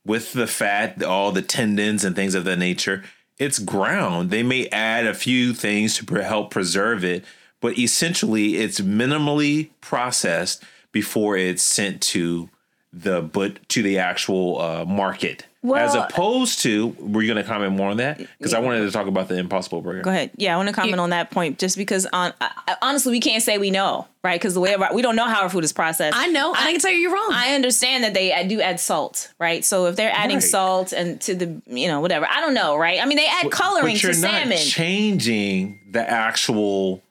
with 0.06 0.34
the 0.34 0.48
fat, 0.48 1.04
all 1.04 1.32
the 1.32 1.42
tendons 1.42 2.04
and 2.04 2.16
things 2.16 2.36
of 2.36 2.44
that 2.46 2.58
nature. 2.58 3.04
It's 3.38 3.60
ground. 3.60 4.30
They 4.30 4.44
may 4.44 4.68
add 4.70 5.06
a 5.08 5.14
few 5.14 5.54
things 5.54 5.98
to 5.98 6.16
help 6.24 6.52
preserve 6.52 7.04
it, 7.04 7.24
but 7.62 7.78
essentially 7.78 8.58
it's 8.58 8.80
minimally 8.80 9.70
processed 9.82 10.64
before 10.92 11.36
it's 11.38 11.64
sent 11.64 12.02
to 12.02 12.50
the 12.92 13.22
but 13.22 13.68
to 13.70 13.82
the 13.82 13.98
actual 13.98 14.62
uh, 14.62 14.86
market. 14.86 15.46
As 15.66 15.96
opposed 15.96 16.60
to, 16.64 16.88
were 17.00 17.22
you 17.22 17.34
going 17.34 17.42
to 17.42 17.50
comment 17.50 17.72
more 17.74 17.90
on 17.90 17.98
that? 17.98 18.18
Because 18.18 18.54
I 18.54 18.60
wanted 18.60 18.82
to 18.82 18.92
talk 18.92 19.08
about 19.08 19.30
the 19.30 19.38
Impossible 19.38 19.82
Burger. 19.82 20.02
Go 20.02 20.10
ahead. 20.10 20.32
Yeah, 20.36 20.54
I 20.54 20.58
want 20.58 20.68
to 20.68 20.76
comment 20.76 21.00
on 21.00 21.12
that 21.12 21.32
point, 21.32 21.58
just 21.58 21.78
because 21.78 22.06
on 22.12 22.34
I, 22.42 22.52
I- 22.68 22.76
honestly, 22.82 23.12
we 23.12 23.22
can't 23.22 23.42
say 23.42 23.58
we 23.58 23.72
know, 23.72 24.06
right? 24.26 24.38
Because 24.40 24.54
the 24.56 24.60
way 24.60 24.74
of 24.74 24.82
our, 24.82 24.94
we 24.94 25.02
don't 25.02 25.16
know 25.16 25.26
how 25.28 25.42
our 25.42 25.50
food 25.50 25.64
is 25.64 25.72
processed. 25.72 26.18
I 26.18 26.28
know, 26.28 26.50
and 26.54 26.58
I 26.60 26.72
can 26.72 26.82
tell 26.82 26.92
you 26.92 26.98
you're 26.98 27.14
wrong. 27.14 27.30
I 27.32 27.56
understand 27.56 28.04
that 28.04 28.14
they 28.14 28.46
do 28.48 28.60
add 28.60 28.80
salt, 28.82 29.32
right? 29.40 29.64
So 29.64 29.86
if 29.86 29.96
they're 29.96 30.12
adding 30.12 30.38
Right. 30.38 30.44
salt 30.44 30.92
and 30.92 31.22
to 31.22 31.34
the 31.36 31.62
you 31.68 31.88
know 31.88 32.02
whatever, 32.02 32.28
I 32.30 32.42
don't 32.42 32.54
know, 32.54 32.76
right? 32.78 33.00
I 33.02 33.06
mean, 33.06 33.18
they 33.18 33.28
add 33.28 33.50
coloring 33.50 33.94
but 33.96 34.04
you're 34.04 34.14
to 34.14 34.20
not 34.20 34.32
salmon. 34.42 34.58
changing 34.58 35.80
the 35.92 36.02
actual 36.10 37.02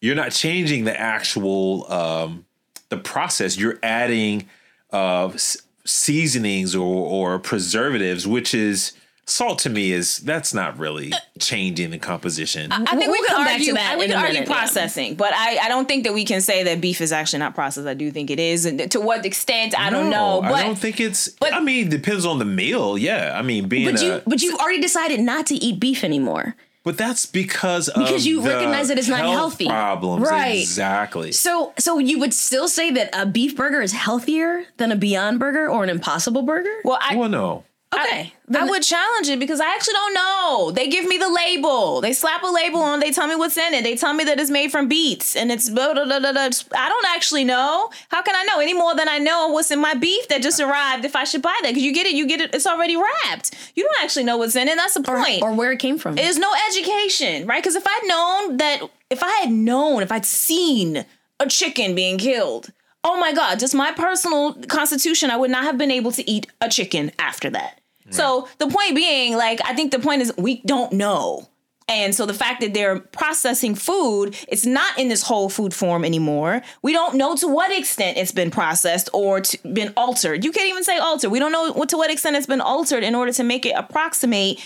you're 0.00 0.14
not 0.16 0.32
changing 0.32 0.84
the 0.84 0.98
actual 1.00 1.90
um 1.92 2.44
the 2.88 2.96
process 2.96 3.56
you're 3.56 3.78
adding 3.82 4.48
uh 4.92 5.28
s- 5.28 5.56
seasonings 5.88 6.74
or 6.76 6.84
or 6.84 7.38
preservatives 7.38 8.26
which 8.26 8.52
is 8.54 8.92
salt 9.24 9.58
to 9.58 9.68
me 9.68 9.92
is 9.92 10.18
that's 10.18 10.54
not 10.54 10.78
really 10.78 11.12
changing 11.38 11.90
the 11.90 11.98
composition. 11.98 12.72
I 12.72 12.78
think 12.96 13.00
We'll 13.02 13.12
we 13.12 13.18
could 13.18 13.28
come 13.28 13.44
back 13.44 13.58
to 13.60 13.70
argue. 13.70 13.74
that 13.74 13.98
we 13.98 14.04
in 14.04 14.10
could 14.10 14.16
a 14.16 14.20
argue 14.20 14.32
minute, 14.40 14.48
yeah. 14.48 14.54
processing, 14.54 15.16
but 15.16 15.34
I, 15.34 15.58
I 15.58 15.68
don't 15.68 15.86
think 15.86 16.04
that 16.04 16.14
we 16.14 16.24
can 16.24 16.40
say 16.40 16.62
that 16.62 16.80
beef 16.80 17.02
is 17.02 17.12
actually 17.12 17.40
not 17.40 17.54
processed. 17.54 17.86
I 17.86 17.92
do 17.92 18.10
think 18.10 18.30
it 18.30 18.40
is, 18.40 18.64
and 18.64 18.90
to 18.90 19.00
what 19.00 19.26
extent 19.26 19.78
I 19.78 19.90
don't 19.90 20.08
know. 20.08 20.40
But 20.40 20.54
I 20.54 20.62
don't 20.62 20.78
think 20.78 20.98
it's. 20.98 21.28
but- 21.28 21.52
I 21.52 21.60
mean, 21.60 21.90
depends 21.90 22.24
on 22.24 22.38
the 22.38 22.46
meal. 22.46 22.96
Yeah, 22.96 23.34
I 23.38 23.42
mean, 23.42 23.68
being 23.68 23.90
But 23.92 24.00
a, 24.00 24.04
you 24.04 24.22
but 24.26 24.40
you've 24.40 24.58
already 24.58 24.80
decided 24.80 25.20
not 25.20 25.44
to 25.48 25.56
eat 25.56 25.78
beef 25.78 26.04
anymore. 26.04 26.56
But 26.84 26.96
that's 26.96 27.26
because 27.26 27.90
Because 27.94 28.22
of 28.22 28.26
you 28.26 28.40
the 28.40 28.48
recognize 28.48 28.88
that 28.88 28.98
it's 28.98 29.08
not 29.08 29.20
health 29.20 29.32
healthy. 29.32 29.66
Problems, 29.66 30.28
Right. 30.28 30.60
Exactly. 30.60 31.32
So 31.32 31.72
so 31.78 31.98
you 31.98 32.18
would 32.18 32.32
still 32.34 32.68
say 32.68 32.90
that 32.92 33.10
a 33.12 33.26
beef 33.26 33.56
burger 33.56 33.80
is 33.80 33.92
healthier 33.92 34.64
than 34.78 34.92
a 34.92 34.96
Beyond 34.96 35.38
Burger 35.38 35.68
or 35.68 35.84
an 35.84 35.90
Impossible 35.90 36.42
Burger? 36.42 36.74
well, 36.84 36.98
I, 37.00 37.16
well, 37.16 37.28
no. 37.28 37.64
Okay. 37.94 38.32
I 38.54 38.64
would 38.64 38.82
challenge 38.82 39.28
it 39.28 39.38
because 39.38 39.60
I 39.60 39.66
actually 39.74 39.94
don't 39.94 40.14
know. 40.14 40.70
They 40.74 40.88
give 40.88 41.06
me 41.06 41.18
the 41.18 41.28
label. 41.28 42.00
They 42.00 42.12
slap 42.12 42.42
a 42.42 42.46
label 42.46 42.80
on. 42.80 43.00
They 43.00 43.10
tell 43.10 43.26
me 43.26 43.36
what's 43.36 43.56
in 43.56 43.74
it. 43.74 43.82
They 43.82 43.96
tell 43.96 44.14
me 44.14 44.24
that 44.24 44.40
it's 44.40 44.50
made 44.50 44.70
from 44.70 44.88
beets 44.88 45.36
and 45.36 45.50
it's 45.52 45.68
blah, 45.68 45.92
blah, 45.92 46.04
blah. 46.04 46.18
I 46.18 46.88
don't 46.88 47.06
actually 47.14 47.44
know. 47.44 47.90
How 48.08 48.22
can 48.22 48.34
I 48.34 48.44
know 48.44 48.60
any 48.60 48.74
more 48.74 48.94
than 48.94 49.08
I 49.08 49.18
know 49.18 49.48
what's 49.48 49.70
in 49.70 49.80
my 49.80 49.94
beef 49.94 50.28
that 50.28 50.42
just 50.42 50.60
arrived? 50.60 51.04
If 51.04 51.14
I 51.16 51.24
should 51.24 51.42
buy 51.42 51.56
that, 51.62 51.70
because 51.70 51.82
you 51.82 51.92
get 51.92 52.06
it, 52.06 52.14
you 52.14 52.26
get 52.26 52.40
it. 52.40 52.54
It's 52.54 52.66
already 52.66 52.96
wrapped. 52.96 53.54
You 53.74 53.84
don't 53.84 54.02
actually 54.02 54.24
know 54.24 54.38
what's 54.38 54.56
in 54.56 54.68
it. 54.68 54.76
That's 54.76 54.94
the 54.94 55.02
point. 55.02 55.42
or 55.42 55.52
where 55.54 55.72
it 55.72 55.78
came 55.78 55.98
from. 55.98 56.14
There's 56.14 56.38
no 56.38 56.50
education, 56.68 57.46
right? 57.46 57.62
Because 57.62 57.76
if 57.76 57.84
I'd 57.86 58.04
known 58.06 58.56
that, 58.58 58.80
if 59.10 59.22
I 59.22 59.30
had 59.40 59.50
known, 59.50 60.02
if 60.02 60.10
I'd 60.12 60.26
seen 60.26 61.04
a 61.40 61.46
chicken 61.48 61.94
being 61.94 62.18
killed, 62.18 62.72
oh 63.04 63.18
my 63.18 63.32
God, 63.32 63.58
just 63.58 63.74
my 63.74 63.92
personal 63.92 64.54
constitution, 64.66 65.30
I 65.30 65.36
would 65.36 65.50
not 65.50 65.64
have 65.64 65.78
been 65.78 65.90
able 65.90 66.12
to 66.12 66.30
eat 66.30 66.46
a 66.60 66.68
chicken 66.68 67.12
after 67.18 67.50
that. 67.50 67.80
So 68.10 68.48
the 68.56 68.68
point 68.68 68.94
being, 68.94 69.36
like, 69.36 69.60
I 69.64 69.74
think 69.74 69.92
the 69.92 69.98
point 69.98 70.22
is 70.22 70.32
we 70.38 70.62
don't 70.62 70.92
know. 70.92 71.46
And 71.88 72.14
so 72.14 72.26
the 72.26 72.34
fact 72.34 72.60
that 72.60 72.74
they're 72.74 73.00
processing 73.00 73.74
food, 73.74 74.36
it's 74.46 74.66
not 74.66 74.98
in 74.98 75.08
this 75.08 75.22
whole 75.22 75.48
food 75.48 75.72
form 75.72 76.04
anymore. 76.04 76.60
We 76.82 76.92
don't 76.92 77.16
know 77.16 77.34
to 77.36 77.48
what 77.48 77.70
extent 77.70 78.18
it's 78.18 78.32
been 78.32 78.50
processed 78.50 79.08
or 79.14 79.40
to, 79.40 79.58
been 79.72 79.92
altered. 79.96 80.44
You 80.44 80.52
can't 80.52 80.68
even 80.68 80.84
say 80.84 80.98
altered. 80.98 81.30
We 81.30 81.38
don't 81.38 81.52
know 81.52 81.72
what, 81.72 81.88
to 81.90 81.96
what 81.96 82.10
extent 82.10 82.36
it's 82.36 82.46
been 82.46 82.60
altered 82.60 83.02
in 83.02 83.14
order 83.14 83.32
to 83.32 83.42
make 83.42 83.64
it 83.64 83.72
approximate 83.74 84.60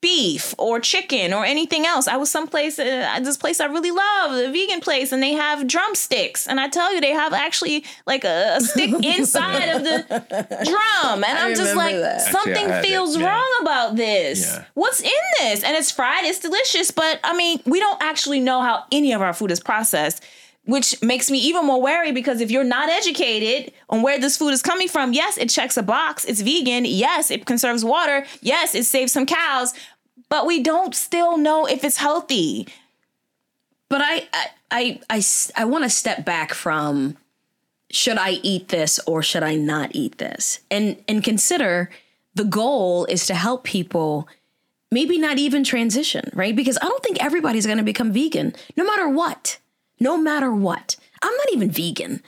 beef 0.00 0.54
or 0.58 0.78
chicken 0.78 1.32
or 1.32 1.44
anything 1.44 1.86
else. 1.86 2.06
I 2.06 2.16
was 2.16 2.30
someplace, 2.30 2.78
uh, 2.78 3.18
this 3.22 3.36
place 3.36 3.60
I 3.60 3.66
really 3.66 3.90
love, 3.90 4.32
a 4.32 4.52
vegan 4.52 4.80
place, 4.80 5.10
and 5.10 5.22
they 5.22 5.32
have 5.32 5.66
drumsticks. 5.66 6.46
And 6.46 6.60
I 6.60 6.68
tell 6.68 6.94
you, 6.94 7.00
they 7.00 7.10
have 7.10 7.32
actually 7.32 7.84
like 8.06 8.24
a, 8.24 8.56
a 8.56 8.60
stick 8.60 8.90
inside 9.04 9.68
of 9.70 9.82
the 9.82 10.04
drum. 10.64 11.24
And 11.24 11.38
I'm 11.38 11.56
just 11.56 11.74
like, 11.74 11.96
that. 11.96 12.20
Something 12.20 12.70
I 12.70 12.76
had 12.76 12.84
feels 12.84 13.16
yeah. 13.16 13.26
wrong 13.26 13.58
about 13.60 13.96
this. 13.96 14.46
Yeah. 14.46 14.64
What's 14.74 15.00
in 15.00 15.10
this? 15.40 15.64
And 15.64 15.76
it's 15.76 15.90
fried, 15.90 16.24
it's 16.24 16.38
delicious, 16.38 16.92
but 16.92 17.18
I 17.24 17.36
mean, 17.36 17.60
we 17.66 17.80
don't 17.80 18.00
actually 18.00 18.40
know 18.40 18.60
how 18.60 18.84
any 18.92 19.12
of 19.12 19.20
our 19.20 19.32
food 19.32 19.50
is 19.50 19.60
processed. 19.60 20.22
Which 20.64 21.02
makes 21.02 21.30
me 21.30 21.38
even 21.40 21.66
more 21.66 21.82
wary 21.82 22.12
because 22.12 22.40
if 22.40 22.50
you're 22.50 22.62
not 22.64 22.88
educated 22.88 23.72
on 23.88 24.02
where 24.02 24.20
this 24.20 24.36
food 24.36 24.50
is 24.50 24.62
coming 24.62 24.88
from, 24.88 25.12
yes, 25.12 25.36
it 25.36 25.50
checks 25.50 25.76
a 25.76 25.82
box. 25.82 26.24
It's 26.24 26.40
vegan. 26.40 26.84
Yes, 26.84 27.30
it 27.32 27.46
conserves 27.46 27.84
water. 27.84 28.24
Yes, 28.42 28.74
it 28.74 28.84
saves 28.84 29.12
some 29.12 29.26
cows, 29.26 29.74
but 30.28 30.46
we 30.46 30.62
don't 30.62 30.94
still 30.94 31.36
know 31.36 31.66
if 31.66 31.84
it's 31.84 31.96
healthy. 31.96 32.68
but 33.88 34.00
I, 34.02 34.28
I, 34.70 35.00
I, 35.10 35.22
I 35.56 35.64
want 35.66 35.84
to 35.84 35.90
step 35.90 36.24
back 36.24 36.54
from 36.54 37.16
should 37.90 38.16
I 38.18 38.32
eat 38.42 38.68
this 38.68 38.98
or 39.06 39.22
should 39.22 39.42
I 39.42 39.54
not 39.56 39.90
eat 39.94 40.18
this? 40.18 40.60
And 40.70 40.96
and 41.08 41.22
consider 41.22 41.90
the 42.34 42.44
goal 42.44 43.04
is 43.06 43.26
to 43.26 43.34
help 43.34 43.64
people 43.64 44.28
maybe 44.90 45.18
not 45.18 45.38
even 45.38 45.64
transition, 45.64 46.30
right? 46.34 46.56
Because 46.56 46.78
I 46.80 46.86
don't 46.88 47.02
think 47.02 47.22
everybody's 47.22 47.66
going 47.66 47.78
to 47.78 47.84
become 47.84 48.12
vegan 48.12 48.54
no 48.76 48.84
matter 48.84 49.08
what. 49.08 49.58
No 50.02 50.18
matter 50.18 50.52
what. 50.52 50.96
I'm 51.22 51.34
not 51.36 51.52
even 51.52 51.70
vegan, 51.70 52.22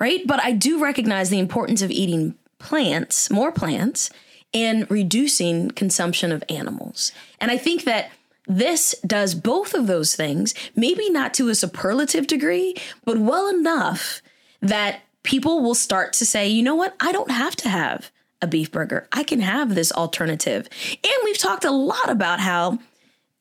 right? 0.00 0.26
But 0.26 0.42
I 0.42 0.50
do 0.50 0.82
recognize 0.82 1.30
the 1.30 1.38
importance 1.38 1.80
of 1.80 1.90
eating 1.90 2.34
plants, 2.58 3.30
more 3.30 3.52
plants, 3.52 4.10
and 4.52 4.90
reducing 4.90 5.70
consumption 5.70 6.32
of 6.32 6.42
animals. 6.48 7.12
And 7.40 7.52
I 7.52 7.56
think 7.56 7.84
that 7.84 8.10
this 8.48 8.96
does 9.06 9.36
both 9.36 9.74
of 9.74 9.86
those 9.86 10.16
things, 10.16 10.54
maybe 10.74 11.08
not 11.08 11.32
to 11.34 11.48
a 11.48 11.54
superlative 11.54 12.26
degree, 12.26 12.74
but 13.04 13.18
well 13.18 13.48
enough 13.48 14.20
that 14.60 15.02
people 15.22 15.62
will 15.62 15.76
start 15.76 16.12
to 16.14 16.26
say, 16.26 16.48
you 16.48 16.64
know 16.64 16.74
what? 16.74 16.96
I 16.98 17.12
don't 17.12 17.30
have 17.30 17.54
to 17.56 17.68
have 17.68 18.10
a 18.42 18.48
beef 18.48 18.72
burger. 18.72 19.06
I 19.12 19.22
can 19.22 19.38
have 19.40 19.74
this 19.76 19.92
alternative. 19.92 20.68
And 20.90 21.12
we've 21.24 21.38
talked 21.38 21.64
a 21.64 21.70
lot 21.70 22.10
about 22.10 22.40
how 22.40 22.80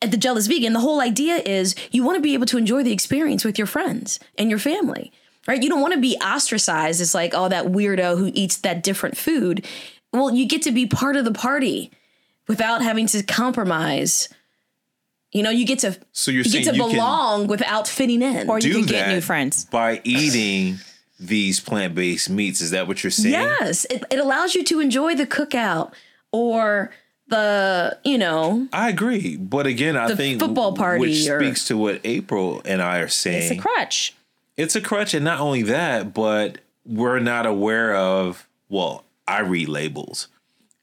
at 0.01 0.11
the 0.11 0.17
Jealous 0.17 0.47
Vegan, 0.47 0.73
the 0.73 0.79
whole 0.79 1.01
idea 1.01 1.35
is 1.37 1.75
you 1.91 2.03
want 2.03 2.15
to 2.15 2.21
be 2.21 2.33
able 2.33 2.45
to 2.47 2.57
enjoy 2.57 2.83
the 2.83 2.91
experience 2.91 3.43
with 3.43 3.57
your 3.57 3.67
friends 3.67 4.19
and 4.37 4.49
your 4.49 4.59
family, 4.59 5.11
right? 5.47 5.61
You 5.61 5.69
don't 5.69 5.81
want 5.81 5.93
to 5.93 5.99
be 5.99 6.17
ostracized 6.17 7.01
as 7.01 7.13
like, 7.13 7.33
oh, 7.33 7.49
that 7.49 7.65
weirdo 7.65 8.17
who 8.17 8.31
eats 8.33 8.57
that 8.57 8.81
different 8.81 9.17
food. 9.17 9.65
Well, 10.13 10.33
you 10.33 10.47
get 10.47 10.61
to 10.63 10.71
be 10.71 10.85
part 10.85 11.15
of 11.15 11.25
the 11.25 11.33
party 11.33 11.91
without 12.47 12.81
having 12.81 13.07
to 13.07 13.23
compromise. 13.23 14.29
You 15.31 15.43
know, 15.43 15.51
you 15.51 15.65
get 15.65 15.79
to 15.79 15.97
So 16.11 16.31
you're 16.31 16.43
you 16.43 16.51
get 16.51 16.71
to 16.71 16.75
you 16.75 16.83
belong 16.83 17.47
without 17.47 17.87
fitting 17.87 18.21
in. 18.21 18.49
Or 18.49 18.59
you 18.59 18.73
can 18.73 18.85
get 18.85 19.09
new 19.09 19.21
friends. 19.21 19.65
by 19.65 20.01
eating 20.03 20.79
these 21.19 21.59
plant-based 21.59 22.29
meats. 22.29 22.61
Is 22.61 22.71
that 22.71 22.87
what 22.87 23.03
you're 23.03 23.11
saying? 23.11 23.33
yes, 23.33 23.85
it, 23.89 24.03
it 24.09 24.19
allows 24.19 24.55
you 24.55 24.63
to 24.63 24.79
enjoy 24.79 25.15
the 25.15 25.27
cookout 25.27 25.91
or 26.31 26.91
the, 27.29 27.97
you 28.03 28.17
know, 28.17 28.67
I 28.73 28.89
agree, 28.89 29.37
but 29.37 29.65
again, 29.67 29.95
I 29.95 30.07
The 30.07 30.15
think 30.17 30.39
football 30.39 30.73
party 30.73 31.01
which 31.01 31.27
or- 31.27 31.39
speaks 31.39 31.65
to 31.67 31.77
what 31.77 32.01
April 32.03 32.61
and 32.65 32.81
I 32.81 32.99
are 32.99 33.07
saying. 33.07 33.43
It's 33.43 33.51
a 33.51 33.61
crutch. 33.61 34.13
It's 34.57 34.75
a 34.75 34.81
crutch, 34.81 35.13
and 35.13 35.23
not 35.23 35.39
only 35.39 35.61
that, 35.63 36.13
but 36.13 36.57
we're 36.85 37.19
not 37.19 37.45
aware 37.45 37.95
of. 37.95 38.45
Well, 38.67 39.05
I 39.27 39.39
read 39.39 39.69
labels, 39.69 40.27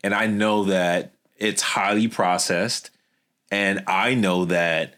and 0.03 0.15
I 0.15 0.27
know 0.27 0.65
that 0.65 1.13
it's 1.37 1.61
highly 1.63 2.09
processed, 2.09 2.91
and 3.51 3.83
I 3.87 4.15
know 4.15 4.45
that 4.47 4.95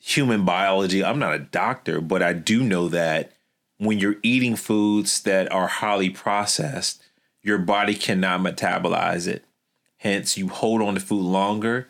human 0.00 0.44
biology. 0.44 1.02
I'm 1.04 1.18
not 1.18 1.34
a 1.34 1.38
doctor, 1.40 2.00
but 2.00 2.22
I 2.22 2.34
do 2.34 2.62
know 2.62 2.88
that 2.88 3.32
when 3.78 3.98
you're 3.98 4.16
eating 4.22 4.54
foods 4.54 5.22
that 5.22 5.50
are 5.50 5.66
highly 5.66 6.10
processed, 6.10 7.02
your 7.42 7.58
body 7.58 7.94
cannot 7.94 8.40
metabolize 8.40 9.26
it. 9.26 9.44
Hence, 10.04 10.36
you 10.36 10.48
hold 10.48 10.82
on 10.82 10.94
to 10.94 11.00
food 11.00 11.22
longer. 11.22 11.88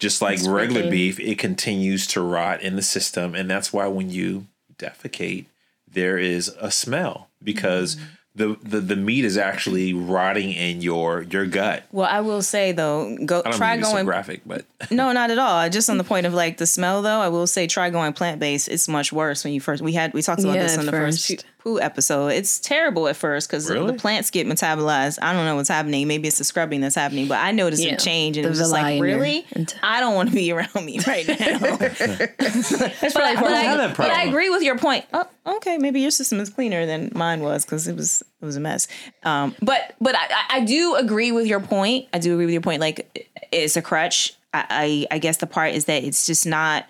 Just 0.00 0.20
like 0.20 0.40
regular 0.44 0.80
wicked. 0.80 0.90
beef, 0.90 1.20
it 1.20 1.38
continues 1.38 2.06
to 2.08 2.20
rot 2.20 2.62
in 2.62 2.74
the 2.74 2.82
system. 2.82 3.34
And 3.34 3.48
that's 3.48 3.72
why 3.72 3.86
when 3.86 4.10
you 4.10 4.48
defecate, 4.76 5.46
there 5.86 6.18
is 6.18 6.48
a 6.58 6.70
smell 6.70 7.28
because 7.42 7.96
mm-hmm. 7.96 8.04
the, 8.34 8.58
the, 8.62 8.80
the 8.80 8.96
meat 8.96 9.24
is 9.24 9.38
actually 9.38 9.94
rotting 9.94 10.52
in 10.52 10.80
your 10.80 11.22
your 11.22 11.46
gut. 11.46 11.84
Well, 11.92 12.08
I 12.10 12.22
will 12.22 12.42
say 12.42 12.72
though, 12.72 13.16
go 13.24 13.40
I 13.40 13.50
don't 13.50 13.56
try 13.56 13.70
mean 13.72 13.80
to 13.80 13.82
be 13.82 13.86
so 13.86 13.92
going 13.92 14.06
graphic, 14.06 14.40
but 14.44 14.64
No, 14.90 15.12
not 15.12 15.30
at 15.30 15.38
all. 15.38 15.68
Just 15.68 15.88
on 15.88 15.98
the 15.98 16.04
point 16.04 16.26
of 16.26 16.34
like 16.34 16.56
the 16.56 16.66
smell, 16.66 17.02
though, 17.02 17.20
I 17.20 17.28
will 17.28 17.46
say 17.46 17.66
try 17.66 17.90
going 17.90 18.14
plant 18.14 18.40
based. 18.40 18.68
It's 18.68 18.88
much 18.88 19.12
worse 19.12 19.44
when 19.44 19.52
you 19.52 19.60
first. 19.60 19.82
We 19.82 19.92
had 19.92 20.12
we 20.12 20.22
talked 20.22 20.40
about 20.40 20.56
Yeah, 20.56 20.62
this 20.64 20.74
at 20.74 20.80
in 20.80 20.86
the 20.86 20.92
first, 20.92 21.28
first. 21.28 21.44
Poo 21.64 21.74
poo 21.76 21.80
episode. 21.80 22.28
It's 22.28 22.58
terrible 22.60 23.08
at 23.08 23.16
first 23.16 23.48
because 23.48 23.70
Really? 23.70 23.86
the 23.92 23.94
plants 23.94 24.30
get 24.30 24.46
metabolized. 24.46 25.18
I 25.22 25.32
don't 25.32 25.44
know 25.46 25.56
what's 25.56 25.68
happening. 25.68 26.06
Maybe 26.06 26.28
it's 26.28 26.38
the 26.38 26.44
scrubbing 26.44 26.80
that's 26.80 26.94
happening, 26.94 27.26
but 27.26 27.38
I 27.38 27.52
noticed 27.52 27.82
Yeah, 27.82 27.94
a 27.94 27.96
change, 27.96 28.36
and 28.36 28.44
the 28.44 28.48
it 28.48 28.50
was 28.50 28.58
just 28.58 28.72
like, 28.72 29.00
really, 29.00 29.46
I 29.82 30.00
don't 30.00 30.14
want 30.14 30.28
to 30.28 30.34
be 30.34 30.52
around 30.52 30.84
me 30.84 30.98
right 31.06 31.26
now. 31.26 31.34
that's 31.58 32.70
but, 32.78 33.12
probably 33.14 33.34
but 33.36 33.52
I, 33.52 33.62
have 33.62 33.78
that 33.78 33.96
but 33.96 34.10
I 34.10 34.24
agree 34.24 34.50
with 34.50 34.62
your 34.62 34.78
point. 34.78 35.04
Oh, 35.12 35.24
okay, 35.56 35.78
maybe 35.78 36.00
your 36.00 36.10
system 36.10 36.38
is 36.40 36.50
cleaner 36.50 36.86
than 36.86 37.10
mine 37.14 37.40
was 37.40 37.64
because 37.64 37.88
it 37.88 37.96
was 37.96 38.22
it 38.40 38.44
was 38.44 38.56
a 38.56 38.60
mess. 38.60 38.86
Um, 39.22 39.54
but 39.62 39.94
but 40.00 40.14
I, 40.14 40.26
I- 40.30 40.44
I 40.56 40.60
do 40.64 40.94
agree 40.96 41.32
with 41.32 41.46
your 41.46 41.60
point. 41.60 42.06
I 42.12 42.18
do 42.18 42.32
agree 42.34 42.44
with 42.46 42.52
your 42.52 42.62
point. 42.62 42.80
Like 42.80 43.28
it's 43.50 43.76
a 43.76 43.82
crutch. 43.82 44.34
I, 44.52 45.06
I 45.10 45.14
I 45.16 45.18
guess 45.18 45.38
the 45.38 45.46
part 45.46 45.72
is 45.74 45.86
that 45.86 46.04
it's 46.04 46.26
just 46.26 46.46
not. 46.46 46.86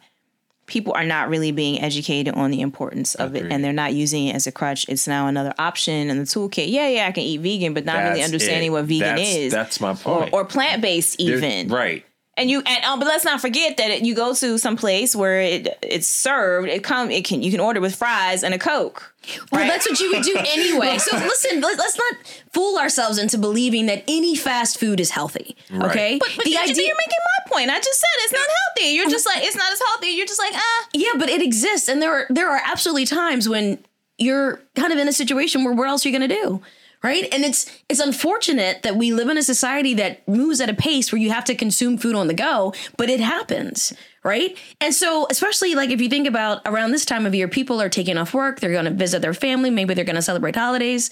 People 0.67 0.95
are 0.95 1.05
not 1.05 1.29
really 1.29 1.53
being 1.53 1.81
educated 1.81 2.35
on 2.35 2.51
the 2.51 2.61
importance 2.63 3.15
of 3.15 3.37
it, 3.37 3.51
and 3.53 3.63
they're 3.63 3.73
not 3.73 3.93
using 3.93 4.29
it 4.29 4.35
as 4.35 4.47
a 4.47 4.53
crutch. 4.53 4.87
It's 4.89 5.07
now 5.07 5.27
another 5.27 5.53
option 5.59 6.09
in 6.09 6.17
the 6.19 6.25
toolkit. 6.25 6.71
Yeah, 6.71 6.89
yeah, 6.89 7.07
I 7.07 7.13
can 7.13 7.23
eat 7.23 7.41
vegan, 7.43 7.75
but 7.75 7.85
not 7.85 8.03
really 8.03 8.23
understanding 8.23 8.69
it. 8.69 8.73
what 8.73 8.85
vegan 8.87 9.01
That's- 9.17 9.35
is. 9.37 9.53
that's 9.53 9.81
my 9.81 9.95
point. 9.95 10.33
or 10.33 10.45
plant 10.45 10.81
based 10.81 11.21
even. 11.21 11.69
right. 11.69 12.05
And 12.37 12.51
you 12.51 12.63
and 12.67 12.85
um, 12.85 12.99
but 12.99 13.07
let's 13.07 13.25
not 13.25 13.41
forget 13.41 13.77
that 13.77 13.91
it, 13.91 14.03
you 14.03 14.15
go 14.15 14.35
to 14.35 14.59
some 14.59 14.77
place 14.77 15.15
where 15.15 15.41
it 15.41 15.79
it's 15.83 16.07
served. 16.07 16.69
It 16.69 16.83
come 16.83 17.11
it 17.11 17.25
can 17.25 17.43
you 17.43 17.51
can 17.51 17.61
order 17.61 17.81
with 17.81 17.95
fries 17.95 18.43
and 18.43 18.53
a 18.53 18.59
coke. 18.59 19.15
Well, 19.53 19.67
that's 19.67 19.89
what 19.89 20.01
you 20.01 20.13
would 20.13 20.23
do 20.23 20.37
anyway. 20.39 20.99
So 20.99 21.17
listen, 21.17 21.61
let, 21.61 21.79
us 21.79 21.97
not 21.97 22.43
fool 22.53 22.77
ourselves 22.79 23.19
into 23.19 23.39
believing 23.39 23.87
that 23.87 24.05
any 24.09 24.35
fast 24.35 24.79
food 24.79 25.01
is 25.01 25.11
healthy. 25.11 25.57
Okay, 25.73 26.19
But, 26.19 26.29
but 26.37 26.45
the 26.45 26.51
you, 26.51 26.59
idea, 26.59 26.87
you're 26.87 26.97
making 26.97 27.19
my 27.39 27.57
point. 27.57 27.71
I 27.71 27.79
just 27.79 28.01
said 28.01 28.09
it's 28.19 28.33
not 28.33 28.43
healthy. 28.43 28.95
You're 28.95 29.09
just 29.09 29.27
like 29.27 29.43
it's 29.45 29.57
not 29.57 29.73
as 29.73 29.81
healthy. 29.81 30.09
You're 30.09 30.27
just 30.27 30.41
like 30.41 30.53
ah. 30.55 30.89
yeah, 30.93 31.13
but 31.19 31.29
it 31.29 31.41
exists, 31.41 31.89
and 31.89 32.03
there 32.03 32.13
are 32.13 32.27
there 32.31 32.51
are 32.51 32.61
absolutely 32.67 33.07
times 33.07 33.49
when 33.49 33.79
you're 34.19 34.61
kind 34.77 34.93
of 34.93 34.99
in 34.99 35.09
a 35.09 35.13
situation 35.13 35.65
where 35.65 35.75
what 35.75 35.89
else 35.89 36.05
are 36.05 36.09
you 36.09 36.19
going 36.19 36.29
to 36.29 36.35
do, 36.35 36.63
right? 37.05 37.29
And 37.33 37.45
it's 37.45 37.71
it's 37.91 38.01
unfortunate 38.01 38.83
that 38.83 38.97
we 38.97 39.13
live 39.13 39.29
in 39.29 39.37
a 39.37 39.43
society 39.43 39.93
that 39.95 40.27
moves 40.27 40.61
at 40.61 40.71
a 40.71 40.75
pace 40.75 41.13
where 41.13 41.21
you 41.21 41.31
have 41.31 41.45
to 41.45 41.55
consume 41.55 41.99
food 41.99 42.17
on 42.17 42.29
the 42.29 42.35
go, 42.35 42.73
but 42.97 43.11
it 43.11 43.21
happens, 43.21 43.93
right? 44.25 44.57
And 44.81 44.95
so, 44.95 45.27
especially 45.31 45.75
like 45.75 45.91
if 45.91 46.01
you 46.01 46.09
think 46.09 46.27
about 46.27 46.63
around 46.65 46.93
this 46.93 47.05
time 47.05 47.27
of 47.27 47.35
year, 47.35 47.47
people 47.47 47.81
are 47.81 47.91
taking 47.91 48.17
off 48.17 48.33
work, 48.33 48.59
they're 48.59 48.73
going 48.73 48.87
to 48.87 48.91
visit 48.91 49.21
their 49.21 49.35
family, 49.35 49.69
maybe 49.71 49.93
they're 49.93 50.05
going 50.07 50.17
to 50.17 50.23
celebrate 50.23 50.57
holidays. 50.57 51.11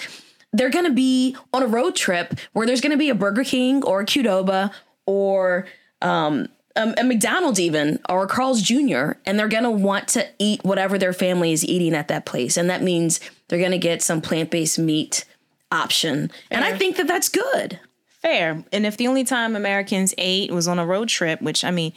They're 0.55 0.71
going 0.71 0.85
to 0.85 0.93
be 0.93 1.37
on 1.55 1.63
a 1.63 1.67
road 1.67 1.95
trip 1.95 2.35
where 2.53 2.67
there's 2.67 2.83
going 2.83 2.93
to 2.93 2.99
be 2.99 3.09
a 3.09 3.15
Burger 3.15 3.45
King 3.45 3.83
or 3.85 4.01
a 4.01 4.05
Qdoba 4.05 4.71
or 5.07 5.67
um, 6.03 6.49
a, 6.77 6.95
a 6.99 7.05
McDonald's 7.05 7.59
even 7.59 7.99
or 8.09 8.25
a 8.25 8.27
Carl's 8.27 8.61
Jr. 8.61 9.13
and 9.25 9.39
they're 9.39 9.49
going 9.49 9.63
to 9.63 9.71
want 9.71 10.09
to 10.09 10.29
eat 10.39 10.63
whatever 10.63 10.99
their 10.99 11.15
family 11.15 11.53
is 11.53 11.65
eating 11.65 11.95
at 11.95 12.09
that 12.09 12.27
place. 12.27 12.59
And 12.59 12.69
that 12.69 12.83
means 12.83 13.19
they're 13.49 13.59
going 13.59 13.71
to 13.73 13.79
get 13.79 14.03
some 14.03 14.21
plant-based 14.21 14.79
meat 14.79 15.25
option. 15.73 16.31
And 16.51 16.65
I 16.65 16.77
think 16.77 16.97
that 16.97 17.09
that's 17.09 17.29
good. 17.29 17.81
Fair. 18.21 18.63
And 18.73 18.87
if 18.87 18.97
the 18.97 19.09
only 19.09 19.25
time 19.25 19.57
Americans 19.57 20.15
ate 20.19 20.53
was 20.53 20.69
on 20.69 20.79
a 20.79 20.87
road 20.87 21.09
trip, 21.09 21.43
which 21.43 21.65
I 21.65 21.71
mean, 21.73 21.93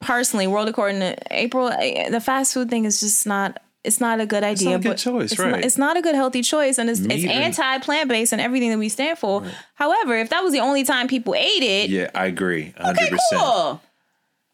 personally, 0.00 0.46
world 0.46 0.68
according 0.68 1.00
to 1.00 1.16
April, 1.30 1.68
eh, 1.68 2.08
the 2.10 2.20
fast 2.20 2.54
food 2.54 2.70
thing 2.70 2.84
is 2.84 3.00
just 3.00 3.26
not. 3.26 3.60
It's 3.84 4.00
not 4.00 4.18
a 4.20 4.26
good 4.26 4.42
idea. 4.42 4.70
not 4.70 4.74
a 4.74 4.82
good 4.82 4.88
but 4.88 4.98
choice, 4.98 5.30
it's 5.30 5.38
right. 5.38 5.50
Not, 5.52 5.64
it's 5.64 5.78
not 5.78 5.96
a 5.96 6.02
good 6.02 6.16
healthy 6.16 6.42
choice, 6.42 6.76
and 6.78 6.90
it's, 6.90 6.98
it's 6.98 7.24
anti 7.24 7.78
plant 7.78 8.08
based 8.08 8.32
and 8.32 8.40
everything 8.40 8.70
that 8.70 8.78
we 8.78 8.88
stand 8.88 9.16
for. 9.16 9.44
However, 9.74 10.16
if 10.16 10.30
that 10.30 10.42
was 10.42 10.52
the 10.52 10.58
only 10.58 10.82
time 10.82 11.06
people 11.06 11.36
ate 11.36 11.62
it, 11.62 11.88
Yeah, 11.88 12.10
I 12.12 12.26
agree. 12.26 12.74
100%. 12.80 12.90
okay, 12.90 13.16
cool. 13.32 13.80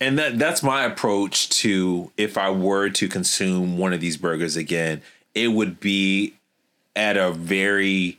And 0.01 0.19
that 0.19 0.39
that's 0.39 0.63
my 0.63 0.85
approach 0.85 1.49
to 1.61 2.13
if 2.19 2.37
I 2.37 2.51
were 2.51 2.91
to 2.91 3.09
consume 3.09 3.79
one 3.79 3.95
of 3.95 4.01
these 4.01 4.19
burgers 4.19 4.55
again, 4.57 5.01
it 5.35 5.49
would 5.49 5.81
be 5.81 6.35
at 6.97 7.17
a 7.17 7.31
very 7.33 8.19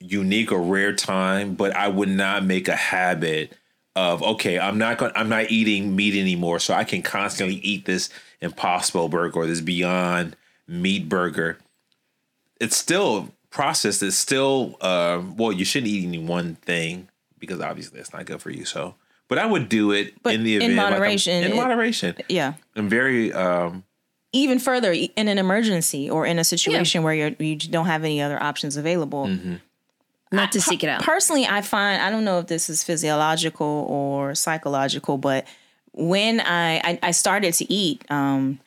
unique 0.00 0.52
or 0.52 0.60
rare 0.62 0.92
time, 0.94 1.54
but 1.54 1.74
I 1.74 1.88
would 1.88 2.08
not 2.08 2.44
make 2.44 2.68
a 2.68 2.76
habit 2.76 3.52
of 3.96 4.22
okay, 4.22 4.58
I'm 4.58 4.78
not 4.78 4.98
going 4.98 5.12
I'm 5.16 5.28
not 5.28 5.50
eating 5.50 5.96
meat 5.96 6.14
anymore, 6.18 6.60
so 6.60 6.72
I 6.74 6.84
can 6.84 7.02
constantly 7.02 7.56
eat 7.56 7.84
this 7.84 8.08
impossible 8.40 9.08
burger 9.08 9.40
or 9.40 9.46
this 9.46 9.60
beyond 9.60 10.36
meat 10.68 11.08
burger. 11.08 11.58
It's 12.60 12.76
still 12.76 13.34
processed, 13.50 14.02
it's 14.02 14.16
still 14.16 14.76
uh, 14.80 15.20
well, 15.36 15.52
you 15.52 15.64
shouldn't 15.64 15.90
eat 15.90 16.06
any 16.06 16.18
one 16.18 16.54
thing 16.56 17.08
because 17.38 17.60
obviously 17.60 17.98
that's 17.98 18.12
not 18.12 18.24
good 18.26 18.40
for 18.40 18.50
you. 18.50 18.64
So 18.64 18.94
but 19.26 19.38
I 19.38 19.46
would 19.46 19.68
do 19.68 19.90
it 19.92 20.14
But 20.22 20.34
in 20.34 20.44
the 20.44 20.56
in 20.56 20.62
event 20.62 20.76
like 20.76 20.84
I'm- 20.84 20.92
moderation, 20.92 21.42
in 21.44 21.52
it- 21.52 21.56
moderation. 21.56 22.16
Yeah. 22.28 22.54
I'm 22.76 22.88
very 22.88 23.32
um 23.32 23.82
Even 24.38 24.58
further, 24.58 24.92
in 24.92 25.28
an 25.28 25.38
emergency 25.38 26.08
or 26.08 26.24
in 26.26 26.38
a 26.38 26.44
situation 26.44 27.02
where 27.02 27.14
you're, 27.14 27.32
you 27.38 27.56
don't 27.56 27.86
have 27.86 28.04
any 28.04 28.20
other 28.22 28.42
options 28.42 28.76
available, 28.76 29.26
Mm-hmm. 29.26 29.54
Not 30.30 30.52
to 30.52 30.60
seek 30.60 30.84
it 30.84 30.88
out. 30.90 31.00
personally 31.02 31.46
i 31.46 31.62
find 31.62 32.02
i 32.02 32.10
don't 32.10 32.22
know 32.24 32.38
if 32.38 32.48
this 32.48 32.68
is 32.68 32.84
physiological 32.84 33.86
or 33.88 34.34
psychological 34.34 35.16
but 35.16 35.46
when 35.92 36.40
i 36.40 36.76
i, 36.84 36.98
I 37.02 37.10
started 37.12 37.54
to 37.54 37.72
eat 37.72 38.04
um 38.10 38.60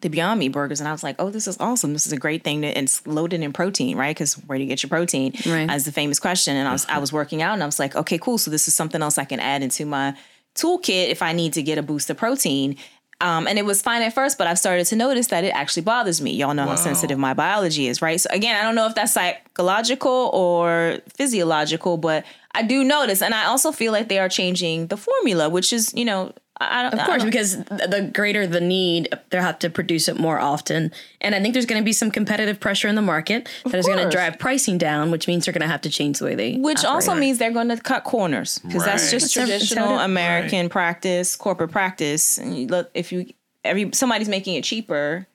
the 0.00 0.08
Beyond 0.08 0.40
Meat 0.40 0.48
burgers, 0.48 0.80
and 0.80 0.88
I 0.88 0.92
was 0.92 1.02
like, 1.02 1.16
"Oh, 1.18 1.28
this 1.28 1.46
is 1.46 1.58
awesome! 1.60 1.92
This 1.92 2.06
is 2.06 2.12
a 2.14 2.16
great 2.16 2.42
thing, 2.42 2.62
to, 2.62 2.68
and 2.68 2.84
it's 2.86 3.06
loaded 3.06 3.42
in 3.42 3.52
protein, 3.52 3.98
right? 3.98 4.16
Because 4.16 4.34
where 4.34 4.56
do 4.56 4.64
you 4.64 4.68
get 4.68 4.82
your 4.82 4.88
protein? 4.88 5.34
Right. 5.46 5.68
As 5.68 5.84
the 5.84 5.92
famous 5.92 6.18
question." 6.18 6.56
And 6.56 6.66
I 6.66 6.72
was 6.72 6.86
I 6.88 6.98
was 6.98 7.12
working 7.12 7.42
out, 7.42 7.52
and 7.52 7.62
I 7.62 7.66
was 7.66 7.78
like, 7.78 7.94
"Okay, 7.94 8.16
cool. 8.16 8.38
So 8.38 8.50
this 8.50 8.66
is 8.66 8.74
something 8.74 9.02
else 9.02 9.18
I 9.18 9.24
can 9.24 9.38
add 9.38 9.62
into 9.62 9.84
my 9.84 10.14
toolkit 10.54 11.10
if 11.10 11.20
I 11.20 11.34
need 11.34 11.52
to 11.52 11.62
get 11.62 11.76
a 11.76 11.82
boost 11.82 12.08
of 12.08 12.16
protein." 12.16 12.76
Um, 13.22 13.46
and 13.46 13.56
it 13.56 13.64
was 13.64 13.80
fine 13.80 14.02
at 14.02 14.12
first, 14.12 14.36
but 14.36 14.48
I've 14.48 14.58
started 14.58 14.84
to 14.86 14.96
notice 14.96 15.28
that 15.28 15.44
it 15.44 15.50
actually 15.54 15.82
bothers 15.82 16.20
me. 16.20 16.32
Y'all 16.32 16.54
know 16.54 16.66
how 16.66 16.74
sensitive 16.74 17.18
my 17.18 17.34
biology 17.34 17.86
is, 17.86 18.02
right? 18.02 18.20
So 18.20 18.28
again, 18.32 18.56
I 18.56 18.62
don't 18.62 18.74
know 18.74 18.86
if 18.86 18.96
that's 18.96 19.12
psychological 19.12 20.30
or 20.34 20.98
physiological, 21.16 21.98
but 21.98 22.24
I 22.52 22.64
do 22.64 22.82
notice, 22.82 23.22
and 23.22 23.32
I 23.32 23.46
also 23.46 23.70
feel 23.70 23.92
like 23.92 24.08
they 24.08 24.18
are 24.18 24.28
changing 24.28 24.88
the 24.88 24.96
formula, 24.96 25.48
which 25.48 25.72
is, 25.72 25.94
you 25.94 26.04
know, 26.04 26.20
I 26.24 26.30
I 26.32 26.32
don't. 26.32 26.41
Of 26.60 26.98
course, 27.06 27.24
because 27.24 27.56
the 27.64 28.10
greater 28.12 28.46
the 28.46 28.60
need, 28.60 29.08
they'll 29.30 29.42
have 29.42 29.58
to 29.60 29.70
produce 29.70 30.08
it 30.08 30.18
more 30.18 30.38
often. 30.38 30.92
And 31.20 31.34
I 31.34 31.40
think 31.40 31.54
there's 31.54 31.66
going 31.66 31.80
to 31.80 31.84
be 31.84 31.92
some 31.92 32.10
competitive 32.10 32.60
pressure 32.60 32.88
in 32.88 32.94
the 32.94 33.02
market 33.02 33.48
that 33.64 33.74
is 33.74 33.86
going 33.86 33.98
to 33.98 34.10
drive 34.10 34.38
pricing 34.38 34.78
down, 34.78 35.10
which 35.10 35.26
means 35.26 35.44
they're 35.44 35.52
going 35.52 35.62
to 35.62 35.68
have 35.68 35.80
to 35.82 35.90
change 35.90 36.18
the 36.18 36.26
way 36.26 36.34
they. 36.34 36.56
Which 36.56 36.84
also 36.84 37.14
means 37.14 37.38
they're 37.38 37.52
going 37.52 37.68
to 37.68 37.76
cut 37.78 38.04
corners 38.04 38.58
because 38.58 38.84
that's 38.84 39.10
just 39.10 39.26
It's 39.26 39.34
how- 39.34 39.42
it's 39.42 39.50
how 39.50 39.58
traditional 39.58 39.98
it- 39.98 40.04
American 40.04 40.68
practice, 40.68 41.34
corporate 41.36 41.72
practice. 41.72 42.38
And 42.38 42.56
you 42.56 42.66
look, 42.68 42.90
if 42.94 43.10
you 43.12 43.26
every 43.64 43.90
somebody's 43.92 44.28
making 44.28 44.54
it 44.54 44.64
cheaper, 44.64 45.26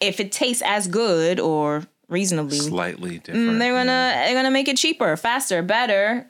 if 0.00 0.20
it 0.20 0.32
tastes 0.32 0.62
as 0.64 0.86
good 0.86 1.40
or 1.40 1.84
reasonably, 2.08 2.58
slightly 2.58 3.18
mm, 3.18 3.22
different. 3.22 3.58
they're 3.58 3.72
gonna 3.72 3.90
yeah. 3.90 4.26
they're 4.26 4.34
gonna 4.34 4.50
make 4.50 4.68
it 4.68 4.76
cheaper, 4.76 5.16
faster, 5.16 5.62
better. 5.62 6.26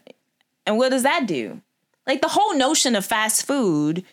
And 0.65 0.79
what 0.79 0.91
does 0.91 1.05
that 1.05 1.27
do? 1.27 1.61
Like 2.07 2.21
the 2.23 2.29
whole 2.29 2.55
notion 2.57 2.95
of 2.95 3.05
fast 3.05 3.47
food, 3.47 4.05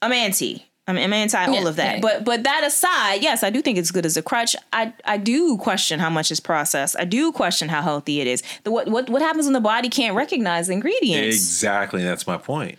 I'm 0.00 0.12
anti. 0.12 0.66
I 0.88 0.92
mean, 0.92 1.04
I'm 1.04 1.12
anti 1.12 1.44
all 1.46 1.54
Yeah, 1.62 1.68
of 1.68 1.76
that. 1.76 1.94
yeah. 1.96 2.00
But 2.00 2.24
but 2.24 2.42
that 2.42 2.64
aside, 2.64 3.22
yes, 3.22 3.44
I 3.44 3.50
do 3.50 3.62
think 3.62 3.78
it's 3.78 3.92
good 3.92 4.04
as 4.04 4.16
a 4.16 4.22
crutch. 4.22 4.56
I 4.72 4.92
I 5.04 5.16
do 5.16 5.56
question 5.58 6.00
how 6.00 6.10
much 6.10 6.32
is 6.32 6.40
processed. 6.40 6.96
I 6.98 7.04
do 7.04 7.30
question 7.30 7.68
how 7.68 7.82
healthy 7.82 8.20
it 8.20 8.26
is. 8.26 8.42
The, 8.64 8.72
what 8.72 8.88
what 8.88 9.08
what 9.08 9.22
happens 9.22 9.46
when 9.46 9.52
the 9.52 9.60
body 9.60 9.88
can't 9.88 10.16
recognize 10.16 10.66
the 10.66 10.72
ingredients? 10.72 11.36
Exactly, 11.36 12.02
that's 12.02 12.26
my 12.26 12.36
point. 12.36 12.78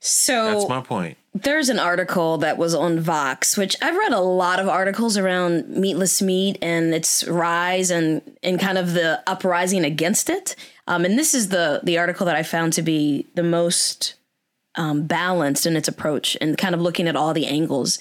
So 0.00 0.52
That's 0.52 0.68
my 0.68 0.80
point. 0.80 1.18
there's 1.34 1.68
an 1.68 1.78
article 1.78 2.38
that 2.38 2.56
was 2.56 2.74
on 2.74 3.00
Vox, 3.00 3.56
which 3.56 3.76
I've 3.82 3.96
read 3.96 4.12
a 4.12 4.20
lot 4.20 4.60
of 4.60 4.68
articles 4.68 5.16
around 5.16 5.68
meatless 5.68 6.22
meat 6.22 6.56
and 6.62 6.94
its 6.94 7.26
rise 7.26 7.90
and 7.90 8.22
and 8.42 8.60
kind 8.60 8.78
of 8.78 8.92
the 8.94 9.22
uprising 9.26 9.84
against 9.84 10.30
it. 10.30 10.54
Um, 10.86 11.04
and 11.04 11.18
this 11.18 11.34
is 11.34 11.48
the 11.48 11.80
the 11.82 11.98
article 11.98 12.26
that 12.26 12.36
I 12.36 12.42
found 12.42 12.72
to 12.74 12.82
be 12.82 13.26
the 13.34 13.42
most 13.42 14.14
um, 14.76 15.06
balanced 15.06 15.66
in 15.66 15.76
its 15.76 15.88
approach 15.88 16.36
and 16.40 16.56
kind 16.56 16.74
of 16.74 16.80
looking 16.80 17.08
at 17.08 17.16
all 17.16 17.34
the 17.34 17.46
angles. 17.46 17.98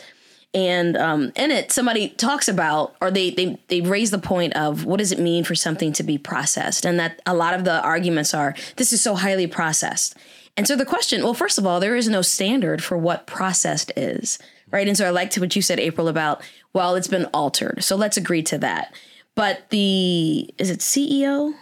And 0.53 0.95
um, 0.95 1.31
in 1.35 1.51
it, 1.51 1.71
somebody 1.71 2.09
talks 2.09 2.47
about, 2.47 2.95
or 3.01 3.11
they 3.11 3.31
they 3.31 3.59
they 3.67 3.81
raise 3.81 4.11
the 4.11 4.19
point 4.19 4.55
of 4.55 4.85
what 4.85 4.97
does 4.97 5.11
it 5.11 5.19
mean 5.19 5.43
for 5.43 5.55
something 5.55 5.91
to 5.93 6.03
be 6.03 6.17
processed, 6.17 6.85
and 6.85 6.99
that 6.99 7.21
a 7.25 7.33
lot 7.33 7.53
of 7.53 7.65
the 7.65 7.81
arguments 7.81 8.33
are 8.33 8.55
this 8.77 8.93
is 8.93 9.01
so 9.01 9.15
highly 9.15 9.47
processed. 9.47 10.15
And 10.57 10.67
so 10.67 10.75
the 10.75 10.85
question, 10.85 11.23
well, 11.23 11.35
first 11.35 11.59
of 11.59 11.67
all, 11.67 11.79
there 11.79 11.95
is 11.95 12.09
no 12.09 12.23
standard 12.23 12.83
for 12.83 12.97
what 12.97 13.27
processed 13.27 13.91
is, 13.95 14.39
right? 14.71 14.87
And 14.87 14.97
so 14.97 15.05
I 15.05 15.11
liked 15.11 15.37
what 15.37 15.55
you 15.55 15.61
said, 15.61 15.79
April, 15.79 16.07
about 16.07 16.41
well, 16.73 16.95
it's 16.95 17.07
been 17.07 17.25
altered. 17.25 17.83
So 17.83 17.95
let's 17.95 18.17
agree 18.17 18.43
to 18.43 18.57
that. 18.59 18.93
But 19.35 19.69
the 19.69 20.53
is 20.57 20.71
it 20.71 20.79
CEO? 20.79 21.53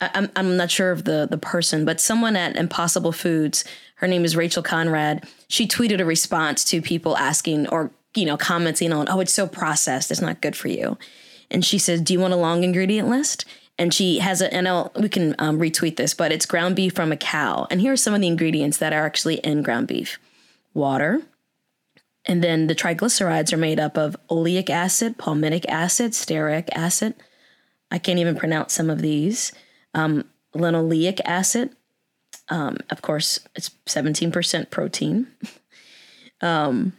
I'm 0.00 0.30
I'm 0.36 0.56
not 0.56 0.70
sure 0.70 0.92
of 0.92 1.04
the 1.04 1.26
the 1.28 1.38
person, 1.38 1.84
but 1.84 2.00
someone 2.00 2.36
at 2.36 2.56
Impossible 2.56 3.12
Foods, 3.12 3.64
her 3.96 4.06
name 4.06 4.24
is 4.24 4.36
Rachel 4.36 4.62
Konrad. 4.62 5.28
She 5.48 5.66
tweeted 5.66 6.00
a 6.00 6.04
response 6.04 6.64
to 6.66 6.80
people 6.80 7.16
asking 7.16 7.68
or 7.68 7.90
you 8.14 8.24
know 8.24 8.36
commenting 8.36 8.92
on, 8.92 9.08
"Oh, 9.08 9.18
it's 9.18 9.32
so 9.32 9.48
processed, 9.48 10.12
it's 10.12 10.20
not 10.20 10.40
good 10.40 10.54
for 10.54 10.68
you." 10.68 10.96
And 11.50 11.64
she 11.64 11.78
says, 11.78 12.00
"Do 12.00 12.12
you 12.12 12.20
want 12.20 12.34
a 12.34 12.36
long 12.36 12.62
ingredient 12.62 13.08
list?" 13.08 13.44
And 13.78 13.94
she 13.94 14.18
has 14.18 14.40
a, 14.40 14.52
and 14.52 14.66
I'll, 14.66 14.90
we 14.98 15.08
can 15.08 15.36
um, 15.38 15.58
retweet 15.58 15.96
this, 15.96 16.12
but 16.12 16.32
it's 16.32 16.46
ground 16.46 16.74
beef 16.74 16.94
from 16.94 17.12
a 17.12 17.16
cow. 17.16 17.66
And 17.70 17.80
here 17.80 17.92
are 17.92 17.96
some 17.96 18.14
of 18.14 18.20
the 18.20 18.26
ingredients 18.26 18.78
that 18.78 18.92
are 18.92 19.06
actually 19.06 19.36
in 19.36 19.62
ground 19.62 19.86
beef: 19.86 20.18
water, 20.74 21.22
and 22.24 22.42
then 22.42 22.66
the 22.66 22.74
triglycerides 22.74 23.52
are 23.52 23.58
made 23.58 23.78
up 23.78 23.96
of 23.96 24.16
oleic 24.28 24.68
acid, 24.68 25.16
palmitic 25.16 25.64
acid, 25.68 26.12
stearic 26.12 26.68
acid. 26.72 27.14
I 27.90 27.98
can't 27.98 28.18
even 28.18 28.36
pronounce 28.36 28.74
some 28.74 28.90
of 28.90 29.00
these. 29.00 29.52
Um, 29.94 30.24
linoleic 30.54 31.20
acid. 31.24 31.70
Um, 32.48 32.78
of 32.90 33.02
course, 33.02 33.40
it's 33.54 33.70
17% 33.86 34.70
protein. 34.70 35.28
Um, 36.40 36.92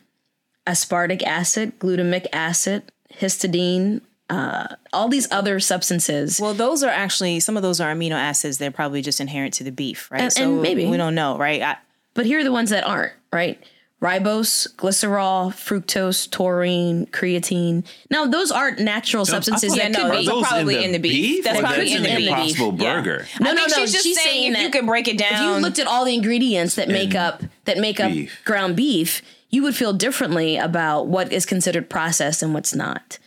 aspartic 0.67 1.23
acid, 1.23 1.79
glutamic 1.79 2.27
acid, 2.33 2.91
histidine, 3.09 4.01
uh, 4.29 4.67
all 4.93 5.07
these 5.09 5.27
other 5.31 5.59
substances. 5.59 6.39
well, 6.39 6.53
those 6.53 6.83
are 6.83 6.89
actually 6.91 7.39
some 7.39 7.57
of 7.57 7.63
those 7.63 7.79
are 7.81 7.93
amino 7.93 8.11
acids. 8.11 8.57
They're 8.59 8.71
probably 8.71 9.01
just 9.01 9.19
inherent 9.19 9.53
to 9.55 9.63
the 9.63 9.71
beef, 9.71 10.09
right? 10.11 10.21
And- 10.21 10.37
and 10.37 10.61
maybe. 10.61 10.85
we 10.85 10.97
don't 10.97 11.15
know, 11.15 11.37
right? 11.37 11.61
I, 11.61 11.77
But 12.13 12.25
here 12.25 12.39
are 12.39 12.43
the 12.43 12.51
ones 12.51 12.69
that 12.69 12.85
aren't, 12.85 13.13
right? 13.33 13.61
Ribose, 14.01 14.73
glycerol, 14.77 15.51
fructose, 15.51 16.29
taurine, 16.31 17.05
creatine. 17.07 17.85
Now, 18.09 18.25
those 18.25 18.49
aren't 18.49 18.79
natural 18.79 19.25
substances 19.25 19.73
I 19.73 19.77
that 19.89 19.93
thought- 19.93 20.01
could 20.03 20.07
no, 20.07 20.19
are 20.19 20.23
those 20.23 20.43
are 20.43 20.47
probably 20.47 20.83
in 20.85 20.93
the 20.93 20.99
beef. 20.99 21.43
That's 21.43 21.59
or 21.59 21.61
probably 21.63 21.85
that's 21.89 21.95
in 21.97 22.03
the 22.03 22.09
the 22.09 22.15
beef. 22.15 22.29
Impossible 22.29 22.75
Yeah. 22.81 22.95
Burger. 22.95 23.27
No, 23.41 23.49
I 23.49 23.53
no, 23.53 23.59
think 23.65 23.77
no. 23.77 23.81
she's 23.83 23.91
just 23.91 24.03
she's 24.05 24.21
saying, 24.23 24.53
saying 24.53 24.55
if 24.55 24.61
you 24.61 24.69
can 24.69 24.85
break 24.85 25.07
it 25.09 25.17
down. 25.17 25.33
if 25.33 25.41
you 25.57 25.61
looked 25.61 25.79
at 25.79 25.87
all 25.87 26.05
the 26.05 26.13
ingredients 26.13 26.75
that 26.75 26.87
make 26.87 27.13
up 27.13 27.43
that 27.65 27.77
make 27.77 27.99
up 27.99 28.11
beef. 28.11 28.39
ground 28.45 28.77
beef, 28.77 29.21
you 29.49 29.63
would 29.63 29.75
feel 29.75 29.91
differently 29.91 30.55
about 30.55 31.07
what 31.07 31.33
is 31.33 31.45
considered 31.45 31.89
processed 31.89 32.41
and 32.41 32.53
what's 32.53 32.73
not. 32.73 33.19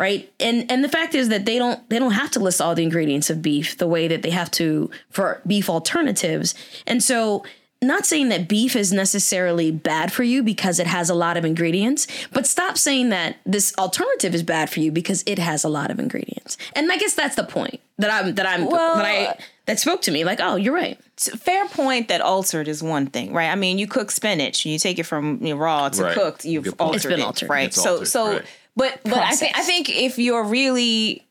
Right? 0.00 0.32
And 0.40 0.70
and 0.70 0.82
the 0.82 0.88
fact 0.88 1.14
is 1.14 1.28
that 1.28 1.44
they 1.44 1.58
don't 1.58 1.86
they 1.90 1.98
don't 1.98 2.12
have 2.12 2.30
to 2.32 2.40
list 2.40 2.60
all 2.60 2.74
the 2.74 2.82
ingredients 2.82 3.28
of 3.30 3.42
beef 3.42 3.76
the 3.76 3.86
way 3.86 4.08
that 4.08 4.22
they 4.22 4.30
have 4.30 4.50
to 4.52 4.90
for 5.10 5.42
beef 5.46 5.68
alternatives. 5.68 6.54
And 6.86 7.02
so 7.02 7.44
not 7.82 8.04
saying 8.04 8.28
that 8.28 8.46
beef 8.48 8.76
is 8.76 8.92
necessarily 8.92 9.70
bad 9.70 10.12
for 10.12 10.22
you 10.22 10.42
because 10.42 10.78
it 10.78 10.86
has 10.86 11.08
a 11.08 11.14
lot 11.14 11.36
of 11.38 11.44
ingredients, 11.46 12.06
but 12.30 12.46
stop 12.46 12.76
saying 12.76 13.08
that 13.08 13.36
this 13.46 13.74
alternative 13.78 14.34
is 14.34 14.42
bad 14.42 14.68
for 14.68 14.80
you 14.80 14.92
because 14.92 15.22
it 15.26 15.38
has 15.38 15.64
a 15.64 15.68
lot 15.68 15.90
of 15.90 15.98
ingredients. 15.98 16.58
And 16.74 16.92
I 16.92 16.98
guess 16.98 17.14
that's 17.14 17.36
the 17.36 17.44
point 17.44 17.80
that 17.98 18.10
I'm 18.10 18.34
that 18.34 18.46
I'm 18.46 18.66
Well- 18.66 18.96
that 18.96 19.04
I 19.06 19.38
that 19.66 19.78
spoke 19.78 20.02
to 20.02 20.10
me 20.10 20.24
like, 20.24 20.40
oh, 20.42 20.56
you're 20.56 20.74
right. 20.74 20.98
fair 21.16 21.66
point 21.68 22.08
that 22.08 22.20
altered 22.22 22.66
is 22.68 22.82
one 22.82 23.06
thing, 23.06 23.32
right? 23.32 23.50
I 23.50 23.54
mean, 23.54 23.78
you 23.78 23.86
cook 23.86 24.10
spinach, 24.10 24.64
you 24.66 24.78
take 24.78 24.98
it 24.98 25.04
from 25.04 25.38
you 25.42 25.54
know, 25.54 25.60
raw 25.60 25.88
to 25.90 26.02
Right. 26.04 26.14
cooked, 26.14 26.44
you've 26.44 26.74
altered 26.80 26.96
It's 26.96 27.06
been 27.06 27.20
it, 27.20 27.24
altered. 27.24 27.50
right? 27.50 27.66
It's 27.68 27.76
so, 27.82 27.92
altered, 27.92 28.08
so, 28.08 28.32
right. 28.32 28.42
But, 28.76 29.00
but 29.04 29.18
I 29.18 29.32
think 29.32 29.56
I 29.56 29.62
think 29.62 29.88
if 29.88 30.18
you're 30.18 30.44
really, 30.44 31.26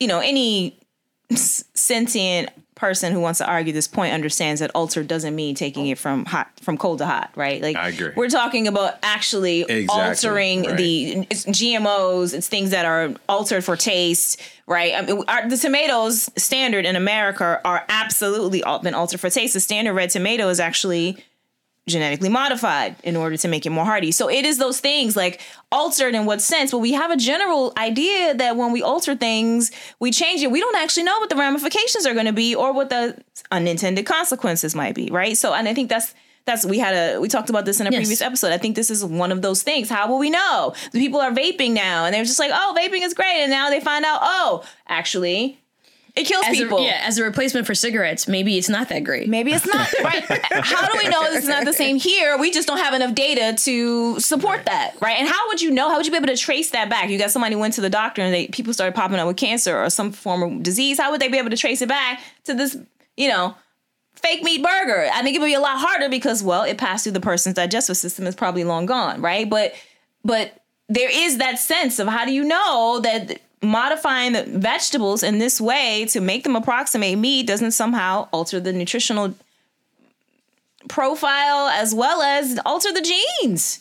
you 0.00 0.06
know, 0.06 0.20
any 0.20 0.78
s- 1.30 1.64
sentient 1.74 2.50
person 2.74 3.12
who 3.12 3.20
wants 3.20 3.38
to 3.38 3.46
argue 3.48 3.72
this 3.72 3.86
point 3.86 4.12
understands 4.12 4.60
that 4.60 4.70
altered 4.74 5.06
doesn't 5.06 5.34
mean 5.36 5.54
taking 5.54 5.86
it 5.86 5.96
from 5.96 6.24
hot 6.24 6.50
from 6.60 6.76
cold 6.76 6.98
to 6.98 7.06
hot, 7.06 7.30
right? 7.36 7.62
Like 7.62 7.76
I 7.76 7.88
agree. 7.90 8.10
we're 8.16 8.28
talking 8.28 8.66
about 8.66 8.94
actually 9.02 9.60
Exactly, 9.62 9.86
altering 9.88 10.62
right. 10.64 10.76
the 10.76 11.26
it's 11.30 11.44
GMOs, 11.46 12.34
it's 12.34 12.48
things 12.48 12.70
that 12.70 12.84
are 12.84 13.14
altered 13.28 13.64
for 13.64 13.76
taste, 13.76 14.40
right? 14.66 14.92
I 14.94 15.02
mean, 15.02 15.22
our, 15.28 15.48
the 15.48 15.56
tomatoes 15.56 16.28
standard 16.36 16.84
in 16.84 16.96
America 16.96 17.60
are 17.64 17.84
absolutely 17.88 18.62
been 18.82 18.94
altered 18.94 19.20
for 19.20 19.30
taste. 19.30 19.54
The 19.54 19.60
standard 19.60 19.94
red 19.94 20.10
tomato 20.10 20.48
is 20.48 20.58
actually 20.58 21.22
genetically 21.86 22.28
modified 22.30 22.96
in 23.02 23.14
order 23.14 23.36
to 23.36 23.46
make 23.48 23.66
it 23.66 23.70
more 23.70 23.84
hardy. 23.84 24.10
So 24.10 24.30
it 24.30 24.44
is 24.46 24.56
those 24.58 24.80
things 24.80 25.16
like 25.16 25.40
altered 25.70 26.14
in 26.14 26.24
what 26.24 26.40
sense, 26.40 26.70
but 26.70 26.78
we 26.78 26.92
have 26.92 27.10
a 27.10 27.16
general 27.16 27.72
idea 27.76 28.34
that 28.34 28.56
when 28.56 28.72
we 28.72 28.80
alter 28.82 29.14
things, 29.14 29.70
we 30.00 30.10
change 30.10 30.42
it. 30.42 30.50
We 30.50 30.60
don't 30.60 30.76
actually 30.76 31.02
know 31.02 31.18
what 31.18 31.28
the 31.28 31.36
ramifications 31.36 32.06
are 32.06 32.14
going 32.14 32.26
to 32.26 32.32
be 32.32 32.54
or 32.54 32.72
what 32.72 32.88
the 32.88 33.22
unintended 33.50 34.06
consequences 34.06 34.74
might 34.74 34.94
be, 34.94 35.10
right? 35.10 35.36
So 35.36 35.52
and 35.52 35.68
I 35.68 35.74
think 35.74 35.90
that's 35.90 36.14
that's 36.46 36.64
we 36.66 36.78
had 36.78 36.94
a 36.94 37.20
we 37.20 37.28
talked 37.28 37.50
about 37.50 37.64
this 37.66 37.80
in 37.80 37.86
a 37.86 37.90
Yes. 37.90 38.00
previous 38.00 38.20
episode. 38.22 38.52
I 38.52 38.58
think 38.58 38.76
this 38.76 38.90
is 38.90 39.04
one 39.04 39.32
of 39.32 39.42
those 39.42 39.62
things. 39.62 39.88
How 39.90 40.08
will 40.08 40.18
we 40.18 40.30
know? 40.30 40.74
The 40.92 41.00
people 41.00 41.20
are 41.20 41.30
vaping 41.32 41.72
now 41.72 42.04
and 42.06 42.14
they're 42.14 42.24
just 42.24 42.38
like, 42.38 42.50
"Oh, 42.54 42.74
vaping 42.78 43.02
is 43.02 43.14
great." 43.14 43.42
And 43.42 43.50
now 43.50 43.68
they 43.70 43.80
find 43.80 44.04
out, 44.04 44.20
"Oh, 44.22 44.62
actually, 44.88 45.58
it 46.16 46.24
kills 46.24 46.44
As 46.46 46.56
people." 46.56 46.78
a, 46.78 46.84
yeah, 46.84 47.00
as 47.02 47.18
a 47.18 47.24
replacement 47.24 47.66
for 47.66 47.74
cigarettes, 47.74 48.28
maybe 48.28 48.56
it's 48.56 48.68
not 48.68 48.88
that 48.90 49.02
great. 49.02 49.28
Maybe 49.28 49.52
it's 49.52 49.66
not 49.66 49.92
right. 50.04 50.22
How 50.64 50.86
do 50.86 50.96
we 50.96 51.08
know 51.08 51.24
this 51.24 51.42
is 51.42 51.48
not 51.48 51.64
the 51.64 51.72
same 51.72 51.96
here? 51.96 52.38
We 52.38 52.52
just 52.52 52.68
don't 52.68 52.78
have 52.78 52.94
enough 52.94 53.14
data 53.14 53.56
to 53.64 54.20
support 54.20 54.66
that, 54.66 54.94
right? 55.00 55.18
And 55.18 55.28
how 55.28 55.48
would 55.48 55.60
you 55.60 55.72
know? 55.72 55.88
How 55.88 55.96
would 55.96 56.06
you 56.06 56.12
be 56.12 56.18
able 56.18 56.28
to 56.28 56.36
trace 56.36 56.70
that 56.70 56.88
back? 56.88 57.10
You 57.10 57.18
got 57.18 57.32
somebody 57.32 57.54
who 57.54 57.60
went 57.60 57.74
to 57.74 57.80
the 57.80 57.90
doctor 57.90 58.22
and 58.22 58.32
they 58.32 58.46
people 58.46 58.72
started 58.72 58.94
popping 58.94 59.18
up 59.18 59.26
with 59.26 59.36
cancer 59.36 59.76
or 59.76 59.90
some 59.90 60.12
form 60.12 60.42
of 60.42 60.62
disease. 60.62 60.98
How 60.98 61.10
would 61.10 61.20
they 61.20 61.28
be 61.28 61.38
able 61.38 61.50
to 61.50 61.56
trace 61.56 61.82
it 61.82 61.88
back 61.88 62.20
to 62.44 62.54
this, 62.54 62.76
you 63.16 63.28
know, 63.28 63.56
fake 64.14 64.44
meat 64.44 64.62
burger? 64.62 65.08
I 65.12 65.22
think 65.22 65.34
it 65.34 65.40
would 65.40 65.46
be 65.46 65.54
a 65.54 65.60
lot 65.60 65.78
harder 65.78 66.08
because 66.08 66.44
well, 66.44 66.62
it 66.62 66.78
passed 66.78 67.04
through 67.04 67.12
the 67.12 67.20
person's 67.20 67.56
digestive 67.56 67.96
system. 67.96 68.28
It's 68.28 68.36
probably 68.36 68.62
long 68.62 68.86
gone, 68.86 69.20
right? 69.20 69.50
But 69.50 69.74
but 70.24 70.60
there 70.88 71.10
is 71.10 71.38
that 71.38 71.58
sense 71.58 71.98
of 71.98 72.08
how 72.08 72.24
do 72.24 72.32
you 72.32 72.44
know 72.44 73.00
that 73.02 73.40
modifying 73.64 74.32
the 74.32 74.44
vegetables 74.44 75.22
in 75.22 75.38
this 75.38 75.60
way 75.60 76.06
to 76.10 76.20
make 76.20 76.44
them 76.44 76.56
approximate 76.56 77.18
meat 77.18 77.46
doesn't 77.46 77.72
somehow 77.72 78.28
alter 78.32 78.60
the 78.60 78.72
nutritional 78.72 79.34
profile 80.88 81.68
as 81.68 81.94
well 81.94 82.22
as 82.22 82.58
alter 82.64 82.92
the 82.92 83.00
genes. 83.40 83.80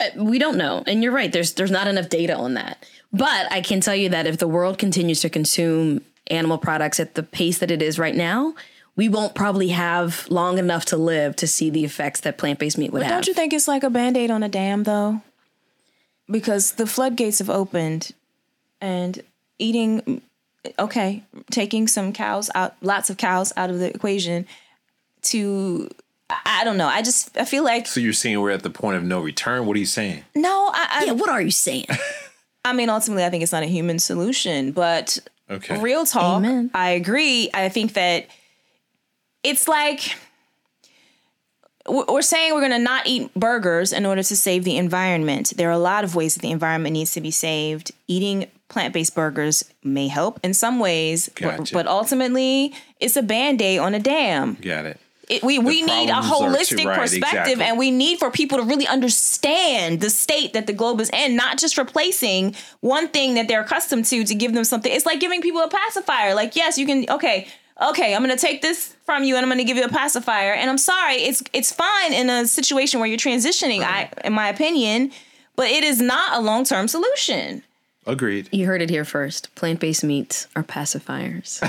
Uh, 0.00 0.06
we 0.16 0.38
don't 0.38 0.56
know. 0.56 0.82
And 0.86 1.02
you're 1.02 1.12
right. 1.12 1.32
There's 1.32 1.54
there's 1.54 1.70
not 1.70 1.86
enough 1.86 2.08
data 2.08 2.36
on 2.36 2.54
that. 2.54 2.84
But 3.12 3.50
i 3.50 3.60
can 3.60 3.80
tell 3.80 3.94
you 3.94 4.10
that 4.10 4.26
if 4.26 4.38
the 4.38 4.48
world 4.48 4.78
continues 4.78 5.20
to 5.20 5.30
consume 5.30 6.02
animal 6.26 6.58
products 6.58 7.00
at 7.00 7.14
the 7.14 7.22
pace 7.22 7.58
that 7.58 7.70
it 7.70 7.80
is 7.80 7.98
right 7.98 8.14
now 8.14 8.54
we 8.96 9.08
won't 9.08 9.34
probably 9.34 9.68
have 9.68 10.26
long 10.28 10.58
enough 10.58 10.84
to 10.86 10.96
live 10.96 11.36
to 11.36 11.46
see 11.46 11.70
the 11.70 11.84
effects 11.84 12.20
that 12.20 12.36
plant-based 12.36 12.76
meat 12.76 12.92
would 12.92 13.02
have 13.02 13.10
don't 13.10 13.26
you 13.26 13.34
think 13.34 13.52
it's 13.52 13.68
like 13.68 13.82
a 13.82 13.90
band-aid 13.90 14.30
on 14.30 14.42
a 14.42 14.48
dam 14.48 14.82
though? 14.82 15.22
Because 16.30 16.72
the 16.72 16.86
floodgates 16.86 17.38
have 17.38 17.48
opened 17.48 18.12
and 18.80 19.22
eating 19.58 20.22
okay 20.78 21.22
taking 21.50 21.86
some 21.88 22.12
cows 22.12 22.50
out 22.54 22.74
lots 22.82 23.10
of 23.10 23.16
cows 23.16 23.52
out 23.56 23.70
of 23.70 23.78
the 23.78 23.92
equation 23.94 24.46
to 25.22 25.88
I- 26.30 26.60
I 26.60 26.64
don't 26.64 26.76
know. 26.76 26.86
I 26.88 27.00
just 27.00 27.36
I 27.38 27.44
feel 27.46 27.64
like 27.64 27.86
So 27.86 28.00
you're 28.00 28.12
saying 28.12 28.38
we're 28.40 28.50
at 28.50 28.62
the 28.62 28.68
point 28.70 28.96
of 28.98 29.02
no 29.04 29.20
return? 29.20 29.64
What 29.66 29.76
are 29.76 29.80
you 29.80 29.86
saying? 29.86 30.24
no. 30.34 30.70
I 30.74 30.86
I, 30.90 31.04
yeah 31.06 31.12
what 31.12 31.30
are 31.30 31.40
you 31.40 31.50
saying 31.50 31.86
I 32.64 32.72
mean 32.74 32.90
ultimately 32.90 33.24
I 33.24 33.30
think 33.30 33.42
it's 33.42 33.52
not 33.52 33.62
a 33.62 33.66
human 33.66 33.98
solution, 33.98 34.72
but 34.72 35.18
Okay. 35.50 35.80
real 35.80 36.04
talk 36.04 36.36
Amen. 36.44 36.70
i 36.74 36.90
agree 36.90 37.48
i 37.54 37.70
think 37.70 37.94
that 37.94 38.26
it's 39.42 39.66
like 39.66 40.14
we're 41.88 42.04
we're 42.06 42.20
saying 42.22 42.52
we're 42.52 42.60
going 42.60 42.72
to 42.72 42.78
not 42.78 43.06
eat 43.06 43.32
burgers 43.34 43.92
in 43.94 44.04
order 44.04 44.22
to 44.22 44.36
save 44.36 44.64
the 44.64 44.76
environment 44.76 45.54
there 45.56 45.68
are 45.70 45.72
a 45.72 45.78
lot 45.78 46.04
of 46.04 46.14
ways 46.14 46.34
that 46.34 46.42
the 46.42 46.50
environment 46.50 46.92
needs 46.92 47.12
to 47.12 47.20
be 47.22 47.30
saved 47.30 47.92
eating 48.08 48.46
plant-based 48.68 49.14
burgers 49.14 49.64
may 49.82 50.08
help 50.08 50.38
in 50.44 50.52
some 50.54 50.78
ways 50.78 51.28
but, 51.40 51.56
Gotcha. 51.58 51.74
but 51.74 51.86
ultimately 51.86 52.74
it's 53.00 53.16
a 53.16 53.22
band-aid 53.22 53.78
on 53.78 53.94
a 53.94 53.98
dam 53.98 54.56
Got 54.60 54.84
it. 54.86 55.00
it, 55.28 55.42
we 55.42 55.58
we 55.58 55.82
need 55.82 56.10
a 56.10 56.20
problems 56.20 56.56
are 56.56 56.64
to- 56.64 56.74
holistic 56.76 56.84
right, 56.86 56.98
perspective 57.00 57.38
exactly. 57.52 57.64
and 57.64 57.78
we 57.78 57.90
need 57.90 58.18
for 58.18 58.30
people 58.30 58.58
to 58.58 58.64
really 58.64 58.86
understand 58.86 60.00
the 60.00 60.10
state 60.10 60.52
that 60.52 60.66
the 60.66 60.72
globe 60.72 61.00
is 61.00 61.10
in 61.10 61.34
not 61.36 61.58
just 61.58 61.78
replacing 61.78 62.54
one 62.80 63.08
thing 63.08 63.34
that 63.34 63.48
they're 63.48 63.62
accustomed 63.62 64.04
to 64.06 64.24
to 64.24 64.34
give 64.34 64.52
them 64.54 64.64
something 64.64 64.92
it's 64.92 65.06
like 65.06 65.20
giving 65.20 65.40
people 65.40 65.62
a 65.62 65.68
pacifier 65.68 66.34
like 66.34 66.54
yes 66.56 66.76
you 66.78 66.86
can 66.86 67.04
okay 67.10 67.46
okay 67.80 68.14
i'm 68.14 68.22
going 68.24 68.34
to 68.36 68.40
take 68.40 68.60
this 68.60 68.94
from 69.04 69.24
you 69.24 69.36
and 69.36 69.44
i'm 69.44 69.48
going 69.48 69.58
to 69.58 69.64
give 69.64 69.76
you 69.76 69.84
a 69.84 69.88
pacifier 69.88 70.52
and 70.52 70.68
i'm 70.68 70.78
sorry 70.78 71.14
it's 71.16 71.42
it's 71.52 71.72
fine 71.72 72.12
in 72.12 72.28
a 72.28 72.46
situation 72.46 73.00
where 73.00 73.08
you're 73.08 73.18
transitioning 73.18 73.82
i 73.82 74.10
in 74.24 74.32
my 74.32 74.48
opinion 74.48 75.10
but 75.56 75.66
it 75.68 75.84
is 75.84 76.00
not 76.00 76.36
a 76.36 76.40
long-term 76.40 76.86
solution 76.88 77.62
Agreed. 78.08 78.48
you 78.50 78.66
heard 78.66 78.82
it 78.82 78.90
here 78.90 79.04
first 79.04 79.54
plant-based 79.54 80.02
meats 80.02 80.48
are 80.56 80.64
pacifiers 80.64 81.60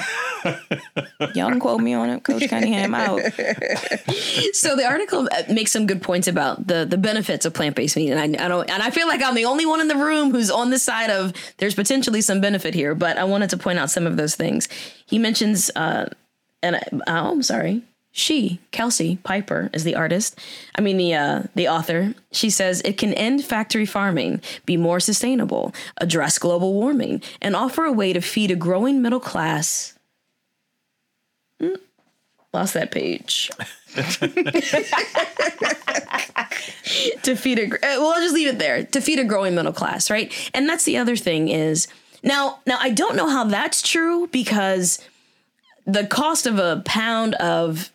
y'all 1.35 1.49
can 1.49 1.59
quote 1.59 1.81
me 1.81 1.93
on 1.93 2.09
it 2.09 2.23
coach 2.23 2.49
cunningham 2.49 2.95
out 2.95 3.19
so 4.53 4.75
the 4.75 4.85
article 4.87 5.27
uh, 5.31 5.53
makes 5.53 5.71
some 5.71 5.85
good 5.85 6.01
points 6.01 6.27
about 6.27 6.65
the 6.65 6.85
the 6.85 6.97
benefits 6.97 7.45
of 7.45 7.53
plant 7.53 7.75
based 7.75 7.95
meat, 7.95 8.11
and 8.11 8.19
I, 8.19 8.45
I 8.45 8.47
don't, 8.47 8.69
and 8.69 8.81
I 8.81 8.89
feel 8.89 9.07
like 9.07 9.21
I'm 9.21 9.35
the 9.35 9.45
only 9.45 9.65
one 9.65 9.81
in 9.81 9.87
the 9.87 9.95
room 9.95 10.31
who's 10.31 10.49
on 10.49 10.69
the 10.69 10.79
side 10.79 11.09
of 11.09 11.33
there's 11.57 11.75
potentially 11.75 12.21
some 12.21 12.41
benefit 12.41 12.73
here. 12.73 12.95
But 12.95 13.17
I 13.17 13.23
wanted 13.25 13.49
to 13.51 13.57
point 13.57 13.79
out 13.79 13.89
some 13.89 14.07
of 14.07 14.17
those 14.17 14.35
things. 14.35 14.67
He 15.05 15.19
mentions, 15.19 15.69
uh, 15.75 16.09
and 16.63 16.77
I, 16.77 16.83
oh, 17.07 17.31
I'm 17.31 17.43
sorry, 17.43 17.83
she 18.19 18.59
Kelsey 18.71 19.17
Piper 19.23 19.69
is 19.73 19.83
the 19.83 19.95
artist. 19.95 20.37
I 20.75 20.81
mean 20.81 20.97
the 20.97 21.13
uh, 21.13 21.43
the 21.55 21.67
author. 21.67 22.13
She 22.31 22.49
says 22.49 22.81
it 22.85 22.97
can 22.97 23.13
end 23.13 23.43
factory 23.43 23.85
farming, 23.85 24.41
be 24.65 24.77
more 24.77 24.99
sustainable, 24.99 25.73
address 25.97 26.37
global 26.37 26.73
warming, 26.73 27.21
and 27.41 27.55
offer 27.55 27.85
a 27.85 27.91
way 27.91 28.13
to 28.13 28.21
feed 28.21 28.51
a 28.51 28.55
growing 28.55 29.01
middle 29.01 29.19
class. 29.19 29.97
Hmm, 31.59 31.75
Lost 32.53 32.73
that 32.73 32.91
page. 32.91 33.51
to 37.23 37.35
feed 37.35 37.57
a 37.59 37.65
uh, 37.65 37.77
well 37.99 38.13
i'll 38.13 38.21
just 38.21 38.35
leave 38.35 38.47
it 38.47 38.59
there 38.59 38.83
to 38.85 39.01
feed 39.01 39.17
a 39.19 39.23
growing 39.23 39.55
middle 39.55 39.73
class 39.73 40.11
right 40.11 40.31
and 40.53 40.69
that's 40.69 40.83
the 40.83 40.95
other 40.95 41.15
thing 41.15 41.47
is 41.47 41.87
now 42.23 42.59
now 42.67 42.77
i 42.81 42.91
don't 42.91 43.15
know 43.15 43.27
how 43.27 43.43
that's 43.43 43.81
true 43.81 44.27
because 44.27 44.99
the 45.87 46.05
cost 46.05 46.45
of 46.45 46.59
a 46.59 46.83
pound 46.85 47.33
of 47.35 47.91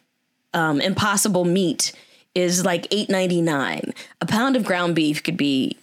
um, 0.54 0.80
impossible 0.80 1.44
meat 1.44 1.92
is 2.34 2.64
like 2.64 2.88
8.99 2.90 3.94
a 4.20 4.26
pound 4.26 4.56
of 4.56 4.64
ground 4.64 4.94
beef 4.94 5.22
could 5.22 5.36
be 5.36 5.76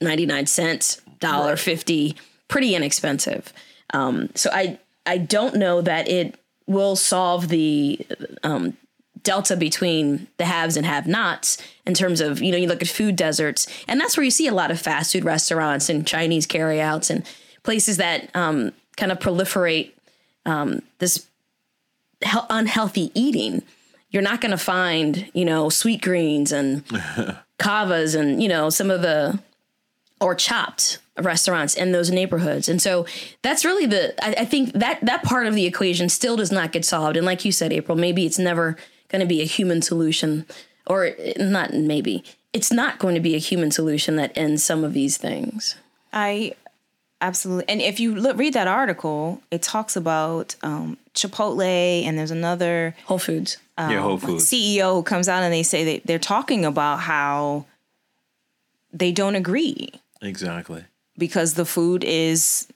99 0.00 0.46
cents 0.46 1.00
dollar 1.20 1.56
50 1.56 2.16
pretty 2.48 2.74
inexpensive. 2.74 3.52
Um, 3.92 4.30
so 4.34 4.50
i 4.52 4.78
i 5.06 5.18
don't 5.18 5.56
know 5.56 5.80
that 5.80 6.08
it 6.08 6.38
will 6.66 6.94
solve 6.96 7.48
the 7.48 8.06
um, 8.42 8.76
delta 9.22 9.56
between 9.56 10.28
the 10.36 10.44
haves 10.44 10.76
and 10.76 10.86
have 10.86 11.06
nots 11.06 11.58
in 11.86 11.94
terms 11.94 12.20
of 12.20 12.40
you 12.40 12.52
know 12.52 12.58
you 12.58 12.68
look 12.68 12.82
at 12.82 12.88
food 12.88 13.16
deserts 13.16 13.66
and 13.88 14.00
that's 14.00 14.16
where 14.16 14.24
you 14.24 14.30
see 14.30 14.46
a 14.46 14.54
lot 14.54 14.70
of 14.70 14.80
fast 14.80 15.12
food 15.12 15.24
restaurants 15.24 15.88
and 15.88 16.06
chinese 16.06 16.46
carryouts 16.46 17.10
and 17.10 17.26
places 17.62 17.96
that 17.98 18.30
um, 18.34 18.72
kind 18.96 19.12
of 19.12 19.18
proliferate 19.18 19.90
um, 20.46 20.80
this 20.98 21.26
unhealthy 22.48 23.10
eating 23.14 23.62
you're 24.10 24.22
not 24.22 24.40
going 24.40 24.50
to 24.50 24.58
find 24.58 25.30
you 25.34 25.44
know 25.44 25.66
Sweetgreens 25.66 26.52
and 26.52 26.84
Cavas 27.58 28.14
and 28.14 28.42
you 28.42 28.48
know 28.48 28.70
some 28.70 28.90
of 28.90 29.02
the 29.02 29.38
or 30.20 30.34
chopped 30.34 30.98
restaurants 31.18 31.74
in 31.74 31.92
those 31.92 32.10
neighborhoods. 32.10 32.68
And 32.68 32.80
so 32.80 33.06
that's 33.42 33.64
really 33.64 33.86
the 33.86 34.14
I, 34.24 34.42
I 34.42 34.44
think 34.44 34.72
that 34.72 35.00
that 35.02 35.22
part 35.22 35.46
of 35.46 35.54
the 35.54 35.66
equation 35.66 36.08
still 36.08 36.36
does 36.36 36.52
not 36.52 36.72
get 36.72 36.84
solved. 36.84 37.16
And 37.16 37.26
like 37.26 37.44
you 37.44 37.52
said, 37.52 37.72
April, 37.72 37.96
maybe 37.96 38.26
it's 38.26 38.38
never 38.38 38.76
going 39.08 39.20
to 39.20 39.26
be 39.26 39.40
a 39.40 39.46
human 39.46 39.82
solution, 39.82 40.46
or 40.86 41.10
not 41.38 41.72
maybe 41.72 42.24
it's 42.52 42.72
not 42.72 42.98
going 42.98 43.14
to 43.14 43.20
be 43.20 43.34
a 43.34 43.38
human 43.38 43.70
solution 43.70 44.16
that 44.16 44.36
ends 44.36 44.62
some 44.62 44.84
of 44.84 44.92
these 44.92 45.16
things. 45.16 45.76
I 46.12 46.54
absolutely. 47.20 47.68
And 47.68 47.80
if 47.80 48.00
you 48.00 48.14
look, 48.14 48.36
read 48.36 48.54
that 48.54 48.68
article, 48.68 49.42
it 49.50 49.62
talks 49.62 49.96
about 49.96 50.56
um, 50.62 50.96
Chipotle, 51.14 52.04
and 52.04 52.18
there's 52.18 52.30
another 52.30 52.94
Whole 53.04 53.18
Foods. 53.18 53.58
Yeah, 53.88 54.00
Whole 54.00 54.12
um, 54.14 54.18
Foods. 54.20 54.50
CEO 54.50 55.04
comes 55.04 55.28
out 55.28 55.42
and 55.42 55.52
they 55.52 55.62
say 55.62 55.84
that 55.94 56.06
they're 56.06 56.18
talking 56.18 56.64
about 56.64 57.00
how 57.00 57.66
they 58.92 59.12
don't 59.12 59.36
agree 59.36 59.88
exactly. 60.20 60.84
because 61.16 61.54
the 61.54 61.64
food 61.64 62.02
is 62.04 62.66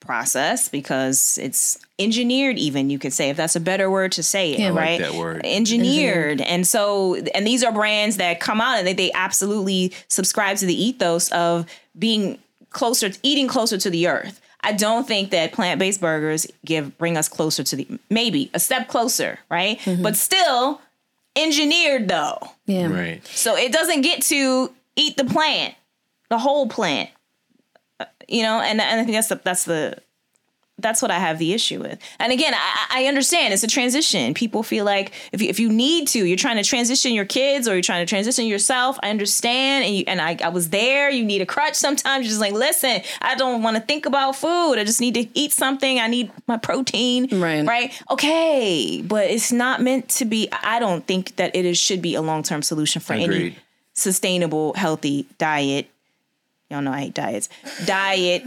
processed 0.00 0.72
because 0.72 1.38
it's 1.42 1.78
engineered 1.98 2.58
even 2.58 2.88
you 2.88 2.98
could 2.98 3.12
say 3.12 3.28
if 3.28 3.36
that's 3.36 3.54
a 3.54 3.60
better 3.60 3.90
word 3.90 4.10
to 4.12 4.22
say 4.22 4.52
it 4.52 4.58
Yeah. 4.58 4.68
I 4.68 4.70
like 4.70 4.76
right 4.76 5.00
that 5.00 5.14
word. 5.14 5.42
engineered 5.44 6.40
and 6.40 6.66
so 6.66 7.16
and 7.34 7.46
these 7.46 7.62
are 7.62 7.70
brands 7.70 8.16
that 8.16 8.40
come 8.40 8.60
out 8.62 8.78
and 8.78 8.86
they, 8.86 8.94
they 8.94 9.12
absolutely 9.12 9.92
subscribe 10.08 10.56
to 10.58 10.66
the 10.66 10.74
ethos 10.84 11.30
of 11.32 11.66
being 11.98 12.38
closer 12.70 13.10
eating 13.22 13.46
closer 13.46 13.76
to 13.76 13.90
the 13.90 14.06
earth 14.08 14.40
i 14.62 14.72
don't 14.72 15.06
think 15.06 15.30
that 15.30 15.52
plant-based 15.52 16.00
burgers 16.00 16.46
give 16.64 16.96
bring 16.98 17.16
us 17.16 17.28
closer 17.28 17.62
to 17.64 17.76
the 17.76 17.86
maybe 18.10 18.50
a 18.54 18.60
step 18.60 18.88
closer 18.88 19.38
right 19.50 19.80
but 20.02 20.16
still 20.16 20.80
engineered 21.36 22.08
though 22.08 22.38
Yeah. 22.66 22.86
Right. 22.88 23.26
so 23.26 23.56
it 23.56 23.72
doesn't 23.72 24.02
get 24.02 24.22
to 24.22 24.72
eat 24.96 25.16
the 25.16 25.24
plant, 25.24 25.74
the 26.28 26.38
whole 26.38 26.68
plant. 26.68 27.08
Uh, 27.98 28.04
You 28.28 28.42
know, 28.42 28.60
and, 28.60 28.80
and 28.80 29.00
I 29.00 29.04
think 29.04 29.14
that's 29.16 29.28
the 29.28 29.40
that's 29.42 29.64
the 29.64 29.96
that's 30.80 31.02
what 31.02 31.10
I 31.10 31.18
have 31.18 31.38
the 31.38 31.52
issue 31.52 31.80
with. 31.80 31.98
And 32.18 32.32
again, 32.32 32.54
I, 32.54 32.86
I 32.90 33.06
understand 33.06 33.52
it's 33.54 33.62
a 33.62 33.68
transition. 33.68 34.34
People 34.34 34.62
feel 34.62 34.84
like 34.84 35.12
if 35.32 35.42
you, 35.42 35.48
if 35.48 35.60
you 35.60 35.68
need 35.68 36.08
to, 36.08 36.24
you're 36.24 36.36
trying 36.36 36.56
to 36.56 36.64
transition 36.64 37.12
your 37.12 37.24
kids 37.24 37.68
or 37.68 37.74
you're 37.74 37.82
trying 37.82 38.04
to 38.04 38.08
transition 38.08 38.46
yourself. 38.46 38.98
I 39.02 39.10
understand, 39.10 39.84
and 39.84 39.94
you, 39.94 40.04
and 40.06 40.20
I, 40.20 40.36
I 40.42 40.48
was 40.48 40.70
there. 40.70 41.10
You 41.10 41.24
need 41.24 41.42
a 41.42 41.46
crutch 41.46 41.74
sometimes. 41.74 42.24
You're 42.24 42.30
just 42.30 42.40
like, 42.40 42.52
listen, 42.52 43.02
I 43.20 43.34
don't 43.34 43.62
want 43.62 43.76
to 43.76 43.82
think 43.82 44.06
about 44.06 44.36
food. 44.36 44.74
I 44.74 44.84
just 44.84 45.00
need 45.00 45.14
to 45.14 45.26
eat 45.34 45.52
something. 45.52 45.98
I 45.98 46.06
need 46.06 46.30
my 46.46 46.56
protein. 46.56 47.28
Right. 47.40 47.66
Right. 47.66 48.02
Okay, 48.10 49.02
but 49.02 49.30
it's 49.30 49.52
not 49.52 49.82
meant 49.82 50.08
to 50.10 50.24
be. 50.24 50.48
I 50.62 50.78
don't 50.78 51.06
think 51.06 51.36
that 51.36 51.54
it 51.54 51.64
is 51.64 51.78
should 51.78 52.02
be 52.02 52.14
a 52.14 52.22
long 52.22 52.42
term 52.42 52.62
solution 52.62 53.00
for 53.00 53.14
any 53.14 53.56
sustainable, 53.94 54.74
healthy 54.74 55.26
diet. 55.38 55.88
Y'all 56.70 56.82
know 56.82 56.92
I 56.92 57.00
hate 57.00 57.14
diets. 57.14 57.48
Diet, 57.84 58.44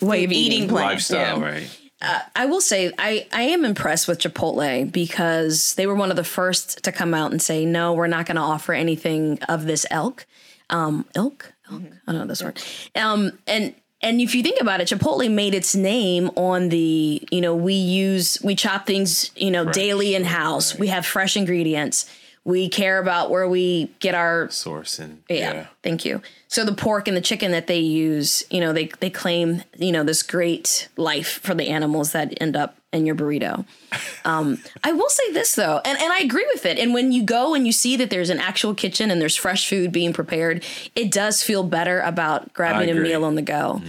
Way 0.00 0.24
of 0.24 0.32
eating 0.32 0.68
plan. 0.68 0.84
Lifestyle, 0.86 1.38
Yeah. 1.40 1.44
right? 1.44 1.78
I 2.36 2.44
will 2.46 2.60
say 2.60 2.92
I, 2.98 3.26
I 3.32 3.42
am 3.42 3.64
impressed 3.64 4.08
with 4.08 4.18
Chipotle 4.18 4.90
because 4.92 5.74
they 5.76 5.86
were 5.86 5.94
one 5.94 6.10
of 6.10 6.16
the 6.16 6.24
first 6.24 6.82
to 6.84 6.92
come 6.92 7.14
out 7.14 7.30
and 7.30 7.40
say, 7.40 7.64
no, 7.64 7.94
we're 7.94 8.08
not 8.08 8.26
going 8.26 8.36
to 8.36 8.42
offer 8.42 8.74
anything 8.74 9.38
of 9.48 9.64
this 9.64 9.86
elk. 9.90 10.26
Um, 10.68 11.06
elk? 11.14 11.54
Elk? 11.70 11.82
I 12.06 12.12
don't 12.12 12.20
know 12.20 12.26
this 12.26 12.42
word. 12.42 12.60
Um, 12.94 13.38
and 13.46 13.74
and 14.02 14.20
if 14.20 14.34
you 14.34 14.42
think 14.42 14.60
about 14.60 14.82
it, 14.82 14.88
Chipotle 14.88 15.32
made 15.32 15.54
its 15.54 15.74
name 15.74 16.30
on 16.36 16.68
the, 16.68 17.26
you 17.30 17.40
know, 17.40 17.54
we 17.56 17.72
use, 17.72 18.38
we 18.44 18.54
chop 18.54 18.86
things, 18.86 19.30
you 19.34 19.50
know, 19.50 19.64
daily 19.64 20.14
in 20.14 20.24
house. 20.24 20.78
We 20.78 20.88
have 20.88 21.06
fresh 21.06 21.38
ingredients. 21.38 22.04
We 22.44 22.68
care 22.68 22.98
about 22.98 23.30
where 23.30 23.48
we 23.48 23.90
get 24.00 24.14
our 24.14 24.50
Source 24.50 24.98
and 24.98 25.22
yeah, 25.30 25.52
yeah. 25.54 25.66
Thank 25.82 26.04
you. 26.04 26.20
So 26.48 26.64
the 26.64 26.74
pork 26.74 27.08
and 27.08 27.16
the 27.16 27.22
chicken 27.22 27.52
that 27.52 27.66
they 27.66 27.78
use, 27.78 28.44
you 28.50 28.60
know, 28.60 28.72
they 28.72 28.90
they 29.00 29.08
claim, 29.08 29.62
you 29.78 29.92
know, 29.92 30.04
this 30.04 30.22
great 30.22 30.88
life 30.98 31.40
for 31.42 31.54
the 31.54 31.68
animals 31.68 32.12
that 32.12 32.34
end 32.42 32.54
up 32.54 32.76
in 32.92 33.06
your 33.06 33.14
burrito. 33.14 33.64
Um, 34.26 34.58
I 34.82 34.92
will 34.92 35.10
say 35.10 35.32
this 35.32 35.54
though, 35.54 35.82
and, 35.84 35.98
and 36.00 36.10
I 36.10 36.20
agree 36.20 36.46
with 36.54 36.64
it. 36.64 36.78
And 36.78 36.94
when 36.94 37.12
you 37.12 37.22
go 37.22 37.54
and 37.54 37.66
you 37.66 37.72
see 37.72 37.94
that 37.96 38.08
there's 38.08 38.30
an 38.30 38.38
actual 38.38 38.74
kitchen 38.74 39.10
and 39.10 39.20
there's 39.20 39.36
fresh 39.36 39.68
food 39.68 39.92
being 39.92 40.14
prepared, 40.14 40.64
it 40.96 41.10
does 41.12 41.42
feel 41.42 41.62
better 41.62 42.00
about 42.00 42.54
grabbing 42.54 42.88
a 42.88 42.94
meal 42.94 43.22
on 43.22 43.34
the 43.34 43.42
go. 43.42 43.82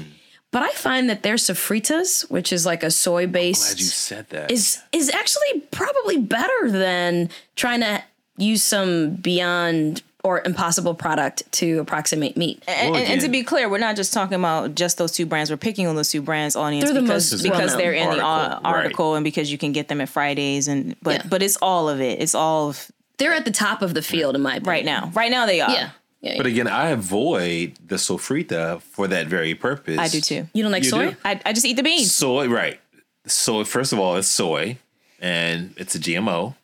But 0.51 0.63
I 0.63 0.71
find 0.71 1.09
that 1.09 1.23
their 1.23 1.35
sofritas, 1.35 2.29
which 2.29 2.51
is 2.51 2.65
like 2.65 2.83
a 2.83 2.91
soy 2.91 3.27
based 3.27 3.77
Glad 3.77 3.79
you 3.79 3.85
said 3.85 4.29
that. 4.29 4.51
is 4.51 4.81
is 4.91 5.09
actually 5.09 5.61
probably 5.71 6.17
better 6.17 6.69
than 6.69 7.29
trying 7.55 7.79
to 7.79 8.03
use 8.37 8.63
some 8.63 9.11
beyond 9.15 10.01
or 10.23 10.41
impossible 10.43 10.95
product 10.95 11.43
to 11.51 11.77
approximate 11.79 12.35
meat. 12.35 12.63
And, 12.67 12.91
Well, 12.93 12.99
and, 12.99 13.11
and 13.11 13.21
to 13.21 13.29
be 13.29 13.43
clear, 13.43 13.69
we're 13.69 13.77
not 13.77 13.95
just 13.95 14.11
talking 14.11 14.33
about 14.33 14.73
just 14.73 14.97
those 14.97 15.11
two 15.11 15.27
brands. 15.27 15.51
We're 15.51 15.57
picking 15.57 15.85
on 15.85 15.95
those 15.95 16.09
two 16.09 16.21
brands, 16.23 16.55
audience, 16.55 16.85
They're 16.85 16.95
the 16.95 17.01
because 17.01 17.31
most 17.31 17.43
because 17.43 17.77
they're 17.77 17.93
in 17.93 18.09
the 18.09 18.21
Article, 18.21 19.11
right. 19.11 19.17
and 19.17 19.23
because 19.23 19.51
you 19.51 19.59
can 19.59 19.71
get 19.71 19.87
them 19.87 20.01
at 20.01 20.09
Fridays. 20.09 20.67
And 20.67 20.95
but 21.03 21.15
Yeah. 21.17 21.27
but 21.29 21.43
it's 21.43 21.57
all 21.61 21.87
of 21.89 22.01
it. 22.01 22.19
It's 22.21 22.33
all 22.33 22.69
of 22.69 22.91
They're 23.17 23.33
at 23.33 23.45
the 23.45 23.51
top 23.51 23.83
of 23.83 23.93
the 23.93 24.01
field 24.01 24.35
in 24.35 24.41
my 24.41 24.55
opinion. 24.55 24.69
right 24.71 24.85
now. 24.85 25.11
Right 25.13 25.29
now 25.29 25.45
they 25.45 25.61
are. 25.61 25.69
Yeah. 25.71 25.89
Yeah. 26.21 26.37
but 26.37 26.47
again, 26.47 26.67
I 26.67 26.89
avoid 26.89 27.73
the 27.85 27.97
sofrita 27.97 28.81
for 28.81 29.07
that 29.07 29.27
very 29.27 29.53
purpose. 29.53 29.99
I 29.99 30.07
do 30.07 30.19
too. 30.21 30.47
you 30.53 30.63
don't 30.63 30.71
like 30.71 30.83
You 30.85 30.89
soy? 30.89 31.09
do? 31.11 31.15
I, 31.23 31.39
I 31.45 31.53
just 31.53 31.67
eat 31.67 31.75
the 31.75 31.83
beans. 31.83 32.15
Soy, 32.15 32.47
right? 32.49 32.79
Soy. 33.27 33.63
First 33.63 33.93
of 33.93 33.99
all, 33.99 34.15
it's 34.15 34.27
soy, 34.27 34.77
and 35.19 35.75
it's 35.77 35.93
a 35.93 35.99
GMO. 35.99 36.55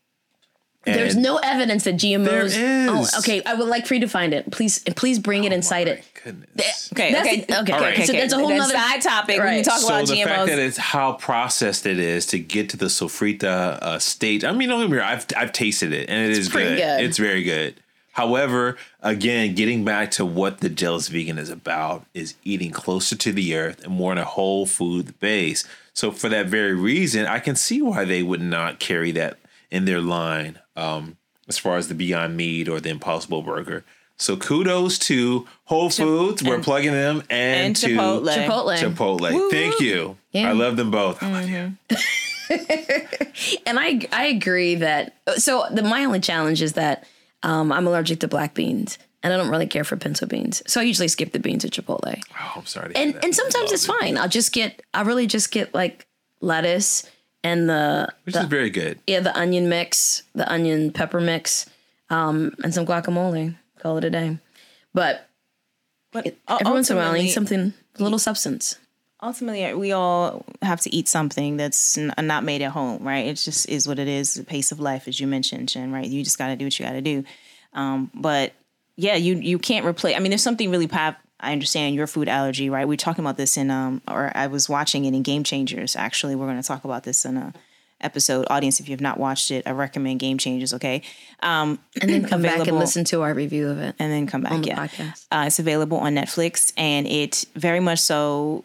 There's 0.83 1.15
no 1.15 1.37
evidence 1.37 1.83
that 1.83 1.95
GMOs. 1.95 2.25
There 2.25 2.45
is. 2.45 2.57
Oh, 2.89 3.19
okay. 3.19 3.43
I 3.45 3.53
would 3.53 3.67
like 3.67 3.85
for 3.85 3.93
you 3.93 3.99
to 4.01 4.07
find 4.07 4.33
it. 4.33 4.49
Please, 4.51 4.79
please 4.79 5.19
bring 5.19 5.43
it 5.43 5.53
and 5.53 5.63
cite 5.63 5.87
it. 5.87 6.03
Goodness. 6.23 6.89
Okay, 6.93 7.11
That's 7.13 7.27
okay, 7.27 7.41
okay, 7.43 7.71
All 7.73 7.79
right. 7.81 7.93
okay, 7.93 8.05
So 8.05 8.13
that's 8.13 8.33
a 8.33 8.37
whole 8.37 8.47
That's 8.49 8.61
nother 8.61 8.73
side 8.73 9.01
topic. 9.01 9.35
We 9.35 9.35
can 9.37 9.45
Right. 9.45 9.65
talk 9.65 9.79
So 9.79 9.87
about 9.87 10.07
the 10.07 10.13
GMOs. 10.15 10.23
fact 10.25 10.47
that 10.47 10.59
it's 10.59 10.77
how 10.77 11.13
processed 11.13 11.85
it 11.85 11.99
is 11.99 12.25
to 12.27 12.39
get 12.39 12.69
to 12.69 12.77
the 12.77 12.87
sofrita 12.87 13.43
uh, 13.43 13.99
stage. 13.99 14.43
I 14.43 14.51
mean, 14.53 14.69
don't 14.69 14.81
get 14.81 14.89
me 14.89 14.97
wrong. 14.97 15.07
I've 15.07 15.25
I've 15.37 15.51
tasted 15.53 15.93
it, 15.93 16.09
and 16.09 16.31
it 16.31 16.37
is 16.37 16.49
pretty 16.49 16.69
good. 16.71 16.77
good. 16.77 17.03
It's 17.05 17.17
very 17.17 17.43
good. 17.43 17.75
However, 18.13 18.75
again, 19.01 19.55
getting 19.55 19.85
back 19.85 20.11
to 20.11 20.25
what 20.25 20.59
the 20.59 20.69
jealous 20.69 21.07
vegan 21.07 21.37
is 21.37 21.49
about 21.49 22.05
is 22.13 22.33
eating 22.43 22.71
closer 22.71 23.15
to 23.15 23.31
the 23.31 23.55
earth 23.55 23.83
and 23.85 23.93
more 23.93 24.11
in 24.11 24.17
a 24.17 24.25
whole 24.25 24.65
food 24.65 25.17
base. 25.19 25.63
So 25.93 26.11
for 26.11 26.27
that 26.29 26.47
very 26.47 26.73
reason, 26.73 27.25
I 27.25 27.39
can 27.39 27.55
see 27.55 27.81
why 27.81 28.03
they 28.03 28.21
would 28.21 28.41
not 28.41 28.79
carry 28.79 29.11
that 29.13 29.37
in 29.71 29.86
their 29.86 30.01
line 30.01 30.60
um, 30.75 31.17
as 31.47 31.57
far 31.57 31.77
as 31.77 31.88
the 31.88 31.95
Beyond 31.95 32.36
Meat 32.38 32.67
or 32.69 32.79
the 32.79 32.89
Impossible 32.89 33.41
Burger. 33.41 33.84
So 34.17 34.38
kudos 34.38 34.99
to 34.99 35.47
Whole 35.65 35.89
Foods. 35.89 36.43
We're 36.43 36.60
plugging 36.62 36.91
them 36.91 37.23
and, 37.31 37.65
and 37.67 37.75
to 37.77 37.88
Chipotle. 37.88 38.36
Chipotle. 38.36 38.77
Chipotle. 38.77 39.49
Thank 39.49 39.79
you. 39.79 40.17
Yeah. 40.31 40.49
I 40.49 40.51
love 40.51 40.75
them 40.77 40.91
both. 40.91 41.23
I 41.23 41.31
love 41.31 41.49
you. 41.49 41.73
And 43.65 43.79
I 43.79 44.01
I 44.12 44.25
agree 44.25 44.75
that 44.75 45.15
so 45.38 45.65
the 45.71 45.81
my 45.84 46.03
only 46.05 46.19
challenge 46.19 46.62
is 46.62 46.73
that 46.73 47.07
um, 47.43 47.71
I'm 47.71 47.88
allergic 47.88 48.19
to 48.19 48.27
black 48.27 48.53
beans 48.53 48.97
and 49.23 49.34
I 49.34 49.38
don't 49.38 49.49
really 49.49 49.67
care 49.67 49.84
for 49.84 49.95
pinto 49.97 50.25
beans. 50.25 50.62
So 50.67 50.81
I 50.81 50.84
usually 50.84 51.07
skip 51.07 51.31
the 51.31 51.39
beans 51.39 51.63
at 51.65 51.71
Chipotle. 51.71 52.21
Oh, 52.39 52.53
I'm 52.57 52.65
sorry. 52.65 52.93
to 52.93 52.97
hear 52.99 53.07
And 53.07 53.15
that. 53.15 53.23
and 53.25 53.36
sometimes 53.36 53.71
it's 53.71 53.86
fine. 53.86 54.17
I'll 54.17 54.27
just 54.29 54.51
get 54.51 54.81
I 54.93 55.01
really 55.01 55.27
just 55.27 55.51
get 55.51 55.73
like 55.73 56.05
lettuce 56.41 57.10
and 57.43 57.69
the 57.69 58.10
Which 58.23 58.36
the, 58.36 58.41
is 58.41 58.47
very 58.47 58.69
good. 58.69 58.99
yeah, 59.08 59.19
the 59.19 59.38
onion 59.38 59.69
mix, 59.69 60.23
the 60.36 60.51
onion 60.51 60.91
pepper 60.91 61.19
mix, 61.21 61.69
um, 62.10 62.54
and 62.63 62.73
some 62.73 62.86
guacamole. 62.86 63.56
Call 63.80 63.97
it 63.97 64.04
a 64.04 64.10
day. 64.10 64.38
But 64.93 65.27
But 66.12 66.36
every 66.47 66.71
once 66.71 66.89
in 66.89 66.97
a 66.97 66.99
while, 66.99 67.12
I 67.12 67.17
need 67.19 67.30
something, 67.32 67.73
a 67.99 68.04
little 68.04 68.19
substance. 68.19 68.77
ultimately 69.23 69.73
we 69.75 69.91
all 69.91 70.43
have 70.62 70.82
to 70.82 70.93
eat 70.95 71.08
something 71.08 71.56
that's 71.58 71.97
n- 71.97 72.13
not 72.21 72.43
made 72.43 72.62
at 72.63 72.71
home 72.71 73.04
right 73.04 73.27
it 73.27 73.36
just 73.36 73.69
is 73.69 73.88
what 73.88 73.99
it 73.99 74.08
is 74.08 74.34
the 74.34 74.43
pace 74.43 74.71
of 74.71 74.80
life 74.80 75.08
as 75.08 75.19
you 75.19 75.27
mentioned 75.27 75.69
Jen, 75.69 75.91
right 75.91 76.08
you 76.08 76.23
just 76.23 76.39
got 76.39 76.47
to 76.47 76.56
do 76.56 76.65
what 76.65 76.80
you 76.80 76.86
got 76.86 76.93
to 76.93 77.01
do 77.01 77.23
um, 77.73 78.10
but 78.15 78.54
yeah 78.97 79.15
you 79.15 79.36
you 79.36 79.60
can't 79.60 79.86
replace 79.86 80.15
i 80.15 80.19
mean 80.19 80.32
there's 80.32 80.41
something 80.41 80.71
really 80.71 80.88
pop 80.88 81.17
i 81.41 81.51
understand 81.51 81.95
your 81.95 82.08
food 82.08 82.27
allergy 82.27 82.69
right 82.69 82.88
we 82.88 82.93
are 82.93 82.97
talking 82.97 83.23
about 83.23 83.38
this 83.38 83.58
in 83.58 83.69
um 83.71 84.01
or 84.08 84.32
i 84.36 84.47
was 84.47 84.69
watching 84.69 85.06
it 85.06 85.13
in 85.13 85.21
game 85.23 85.43
changers 85.43 85.95
actually 85.95 86.36
we're 86.36 86.45
going 86.47 86.62
to 86.62 86.67
talk 86.67 86.84
about 86.86 87.04
this 87.04 87.25
in 87.25 87.38
a 87.38 87.54
episode 87.99 88.47
audience 88.49 88.80
if 88.80 88.89
you 88.89 88.93
have 88.93 89.01
not 89.01 89.19
watched 89.19 89.51
it 89.51 89.67
i 89.67 89.71
recommend 89.71 90.19
game 90.19 90.38
changers 90.39 90.73
okay 90.73 91.04
um 91.43 91.77
And 92.01 92.10
then 92.10 92.25
come 92.32 92.41
back 92.41 92.65
and 92.67 92.80
listen 92.80 93.04
to 93.06 93.21
our 93.21 93.34
review 93.34 93.69
of 93.69 93.77
it. 93.77 93.93
and 93.99 94.12
then 94.12 94.25
come 94.25 94.41
back 94.41 94.54
On 94.54 94.62
the 94.62 94.69
yeah 94.69 94.88
podcast. 94.88 95.25
uh, 95.32 95.43
it's 95.45 95.60
available 95.60 95.97
on 95.97 96.15
Netflix, 96.15 96.73
and 96.77 97.06
it 97.06 97.45
very 97.56 97.80
much 97.80 97.99
so 97.99 98.63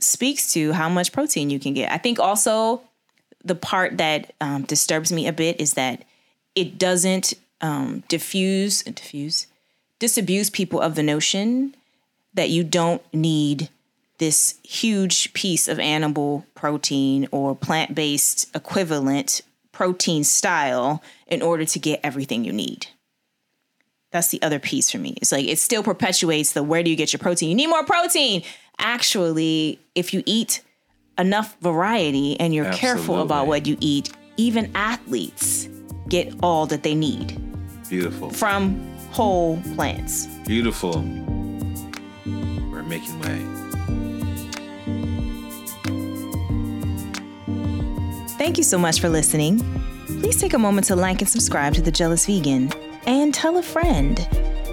speaks 0.00 0.52
to 0.54 0.72
how 0.72 0.88
much 0.88 1.12
protein 1.12 1.48
you 1.48 1.60
can 1.60 1.74
get. 1.74 1.92
I 1.92 1.98
think 1.98 2.18
also 2.18 2.82
the 3.44 3.54
part 3.54 3.98
that 3.98 4.32
um, 4.40 4.62
disturbs 4.64 5.12
me 5.12 5.28
a 5.28 5.32
bit 5.32 5.60
is 5.60 5.74
that 5.74 6.02
it 6.56 6.76
doesn't 6.76 7.34
um, 7.60 8.02
diffuse, 8.08 8.82
diffuse, 8.82 9.46
disabuse 10.00 10.50
people 10.50 10.80
of 10.80 10.96
the 10.96 11.04
notion 11.04 11.75
that 12.36 12.48
you 12.50 12.64
don't 12.64 13.02
need 13.12 13.68
this 14.18 14.54
huge 14.62 15.32
piece 15.34 15.68
of 15.68 15.78
animal 15.78 16.46
protein 16.54 17.28
or 17.32 17.54
plant 17.54 17.94
based 17.94 18.54
equivalent 18.56 19.42
protein 19.72 20.24
style 20.24 21.02
in 21.26 21.42
order 21.42 21.66
to 21.66 21.78
get 21.78 22.00
everything 22.02 22.44
you 22.44 22.52
need 22.52 22.86
that's 24.16 24.28
the 24.28 24.42
other 24.42 24.58
piece 24.58 24.90
for 24.90 24.98
me. 24.98 25.14
It's 25.20 25.30
like 25.30 25.46
it 25.46 25.58
still 25.58 25.82
perpetuates 25.82 26.52
the 26.52 26.62
where 26.62 26.82
do 26.82 26.90
you 26.90 26.96
get 26.96 27.12
your 27.12 27.18
protein? 27.18 27.50
You 27.50 27.54
need 27.54 27.68
more 27.68 27.84
protein. 27.84 28.42
Actually, 28.78 29.78
if 29.94 30.14
you 30.14 30.22
eat 30.26 30.62
enough 31.18 31.56
variety 31.60 32.38
and 32.40 32.54
you're 32.54 32.72
careful 32.72 33.22
about 33.22 33.46
what 33.46 33.66
you 33.66 33.76
eat, 33.80 34.10
even 34.36 34.70
athletes 34.74 35.68
get 36.08 36.34
all 36.42 36.66
that 36.66 36.82
they 36.82 36.94
need 36.94 37.38
Beautiful. 37.88 38.30
from 38.30 38.80
whole 39.10 39.60
plants. 39.74 40.26
Beautiful. 40.46 41.02
We're 42.86 42.90
making 42.90 43.18
way. 43.20 43.44
Thank 48.38 48.58
you 48.58 48.64
so 48.64 48.78
much 48.78 49.00
for 49.00 49.08
listening. 49.08 49.58
please 50.06 50.40
take 50.40 50.54
a 50.54 50.58
moment 50.58 50.86
to 50.86 50.96
like 50.96 51.20
and 51.20 51.28
subscribe 51.28 51.74
to 51.74 51.82
The 51.82 51.90
Jealous 51.90 52.26
Vegan 52.26 52.70
and 53.06 53.34
tell 53.34 53.56
a 53.56 53.62
friend. 53.62 54.26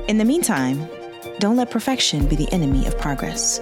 In 0.07 0.19
the 0.19 0.25
meantime, 0.25 0.87
don't 1.39 1.55
let 1.55 1.71
perfection 1.71 2.27
be 2.27 2.35
the 2.35 2.51
enemy 2.51 2.85
of 2.85 2.97
progress. 2.99 3.59